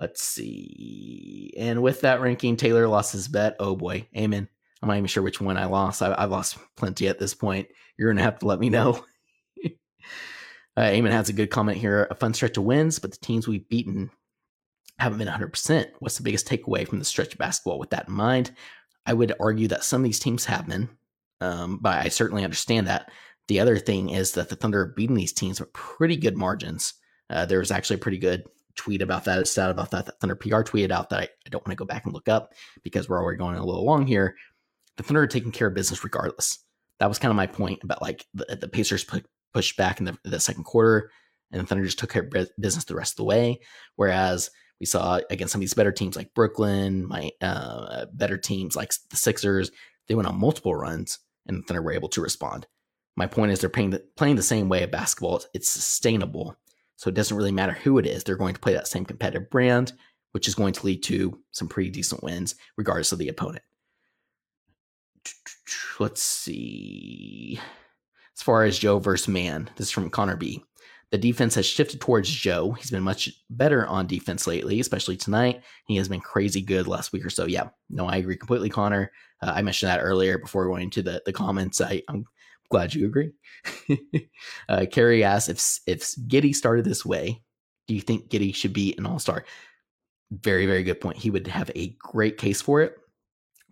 [0.00, 1.52] Let's see.
[1.58, 3.56] And with that ranking, Tayler lost his bet.
[3.58, 4.48] Oh boy, amen.
[4.82, 6.02] I'm not even sure which one I lost.
[6.02, 7.68] I, have lost plenty at this point.
[7.96, 9.04] You're gonna have to let me know.
[10.76, 12.08] uh, has a good comment here.
[12.10, 14.10] A fun stretch of wins, but the teams we've beaten
[15.02, 15.86] haven't been 100%.
[15.98, 18.52] What's the biggest takeaway from the stretch of basketball with that in mind?
[19.04, 20.88] I would argue that some of these teams have been,
[21.40, 23.10] um, but I certainly understand that.
[23.48, 26.94] The other thing is that the Thunder are beating these teams with pretty good margins.
[27.28, 28.44] Uh, there was actually a pretty good
[28.76, 31.48] tweet about that, a stat about that that Thunder PR tweeted out that I, I
[31.50, 32.52] don't want to go back and look up
[32.84, 34.36] because we're already going a little long here.
[34.96, 36.60] The Thunder are taking care of business regardless.
[37.00, 40.06] That was kind of my point about like the, the Pacers put, pushed back in
[40.06, 41.10] the, the second quarter
[41.50, 43.60] and the Thunder just took care of business the rest of the way.
[43.96, 44.50] Whereas
[44.82, 48.92] we saw against some of these better teams like Brooklyn, my uh, better teams like
[49.10, 49.70] the Sixers.
[50.08, 52.66] They went on multiple runs, and the Thunder were able to respond.
[53.14, 55.40] My point is, they're playing the, playing the same way of basketball.
[55.54, 56.56] It's sustainable,
[56.96, 58.24] so it doesn't really matter who it is.
[58.24, 59.92] They're going to play that same competitive brand,
[60.32, 63.62] which is going to lead to some pretty decent wins, regardless of the opponent.
[66.00, 67.60] Let's see.
[68.36, 70.64] As far as Joe versus Mann, this is from Connor B.
[71.12, 72.72] The defense has shifted towards Joe.
[72.72, 75.62] He's been much better on defense lately, especially tonight.
[75.86, 77.44] He has been crazy good last week or so.
[77.44, 79.12] Yeah, no, I agree completely, Connor.
[79.42, 81.82] Uh, I mentioned that earlier before going into the, the comments.
[81.82, 82.24] I, am
[82.70, 83.32] glad you agree.
[84.70, 85.48] uh, Carrie asks
[85.86, 87.42] if if Giddey started this way,
[87.86, 89.44] do you think Giddey should be an all star?
[90.30, 91.18] Very, very good point.
[91.18, 92.96] He would have a great case for it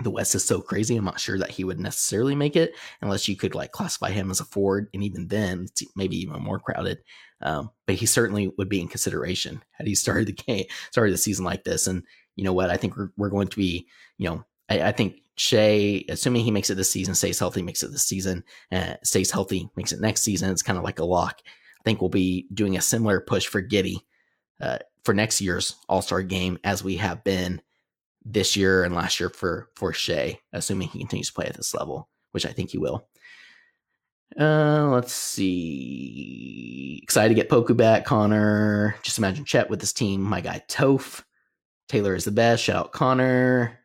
[0.02, 0.96] the West is so crazy.
[0.96, 4.30] I'm not sure that he would necessarily make it unless you could like classify him
[4.30, 6.98] as a forward, and even then, it's maybe even more crowded.
[7.42, 11.18] Um, but he certainly would be in consideration had he started the game, started the
[11.18, 11.86] season like this.
[11.86, 12.02] And
[12.36, 12.70] you know what?
[12.70, 13.86] I think we're, we're going to be,
[14.18, 17.82] you know, I, I think Shai, assuming he makes it this season, stays healthy, makes
[17.82, 20.50] it this season, uh, stays healthy, makes it next season.
[20.50, 21.40] It's kind of like a lock.
[21.44, 23.96] I think we'll be doing a similar push for Giddey
[24.60, 27.62] uh, for next year's All Star game as we have been
[28.22, 31.74] this year and last year for for Shai, assuming he continues to play at this
[31.74, 33.08] level, which I think he will.
[34.38, 37.00] Uh, let's see.
[37.02, 38.96] Excited to get Poku back, Connor.
[39.02, 40.22] Just imagine Chet with his team.
[40.22, 41.22] My guy Toph.
[41.88, 42.62] Tayler is the best.
[42.62, 43.78] Shout out Connor.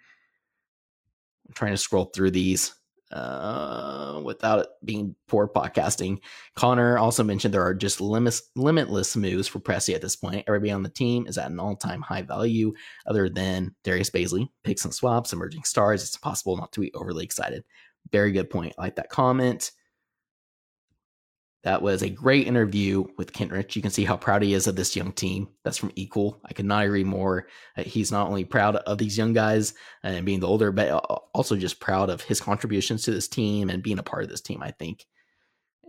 [1.48, 2.76] I'm trying to scroll through these
[3.12, 6.20] uh, without it being poor podcasting.
[6.56, 10.44] Connor also mentioned there are just limit, limitless moves for Presti at this point.
[10.48, 12.74] Everybody on the team is at an all time high value,
[13.08, 14.50] other than Darius Bazley.
[14.64, 16.04] Picks and swaps, emerging stars.
[16.04, 17.64] It's impossible not to be overly excited.
[18.12, 18.76] Very good point.
[18.78, 19.72] I like that comment.
[21.66, 23.76] That was a great interview with Kenrich.
[23.76, 25.48] You can see how proud he is of this young team.
[25.64, 26.40] That's from Ecool.
[26.46, 27.48] I could not agree more.
[27.76, 30.92] He's not only proud of these young guys and being the older, but
[31.34, 34.42] also just proud of his contributions to this team and being a part of this
[34.42, 35.08] team, I think.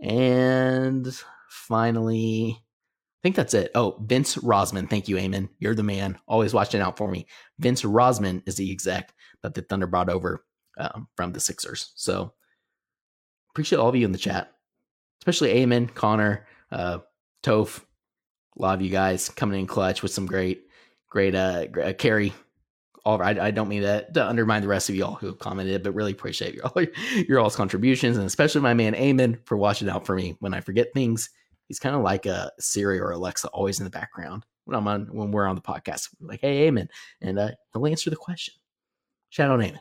[0.01, 1.07] And
[1.47, 3.69] finally, I think that's it.
[3.75, 4.89] Oh, Vince Rozman.
[4.89, 5.49] Thank you, Eamon.
[5.59, 6.17] You're the man.
[6.27, 7.27] Always watching out for me.
[7.59, 9.13] Vince Rozman is the exec
[9.43, 10.43] that the Thunder brought over
[10.79, 11.91] um, from the Sixers.
[11.93, 12.33] So
[13.51, 14.53] appreciate all of you in the chat
[15.27, 16.99] especially Eamon, Connor, uh,
[17.43, 17.81] Toph,
[18.57, 20.67] a lot of you guys coming in clutch with some great,
[21.09, 22.33] great, uh, uh carry.
[23.03, 25.93] All I, I don't mean that to undermine the rest of y'all who commented, but
[25.93, 26.83] really appreciate your all
[27.27, 30.61] your all's contributions, and especially my man Eamon for watching out for me when I
[30.61, 31.29] forget things.
[31.67, 35.07] He's kind of like a Siri or Alexa, always in the background when I'm on
[35.11, 36.09] when we're on the podcast.
[36.19, 36.87] We're like, hey, Eamon,
[37.21, 38.55] and uh, he'll answer the question.
[39.29, 39.79] Shout out Eamon,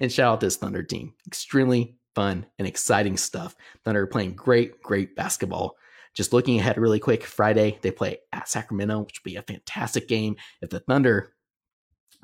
[0.00, 1.14] and shout out this Thunder team.
[1.26, 3.54] Extremely fun, and exciting stuff.
[3.84, 5.76] Thunder are playing great, great basketball.
[6.14, 10.08] Just looking ahead really quick, Friday they play at Sacramento, which will be a fantastic
[10.08, 10.36] game.
[10.62, 11.32] If the Thunder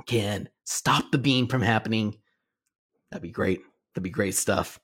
[0.07, 2.17] can stop the beam from happening,
[3.11, 3.63] that'd be great.
[3.95, 4.79] That'd be great stuff.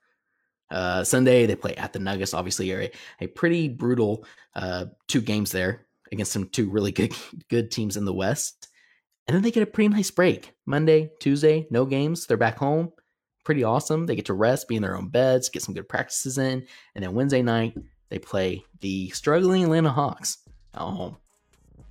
[0.69, 2.91] Uh, Sunday they play at the Nuggets, obviously a,
[3.21, 4.27] a pretty brutal
[4.57, 7.15] uh, two games there against some two really good
[7.49, 8.69] good teams in the West.
[9.29, 10.53] And then they get a pretty nice break.
[10.67, 12.27] Monday, Tuesday, no games.
[12.27, 12.93] They're back home
[13.47, 14.07] pretty awesome.
[14.07, 17.05] They get to rest, be in their own beds, get some good practices in, and
[17.05, 17.74] then Wednesday night
[18.09, 20.38] they play the struggling Atlanta Hawks
[20.74, 21.16] at home.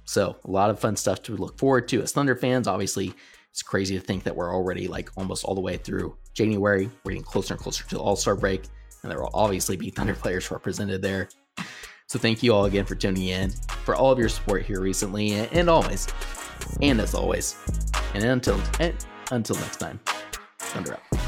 [0.03, 2.67] So a lot of fun stuff to look forward to as Thunder fans.
[2.67, 3.13] Obviously,
[3.49, 6.89] it's crazy to think that we're already like almost all the way through January.
[7.05, 8.65] We're getting closer and closer to All Star break,
[9.01, 11.29] and there will obviously be Thunder players represented there.
[12.07, 13.49] So thank you all again for tuning in,
[13.85, 16.07] for all of your support here recently, and always,
[16.81, 17.55] and as always,
[18.13, 18.93] and until and
[19.31, 19.99] until next time,
[20.59, 21.24] Thunder out.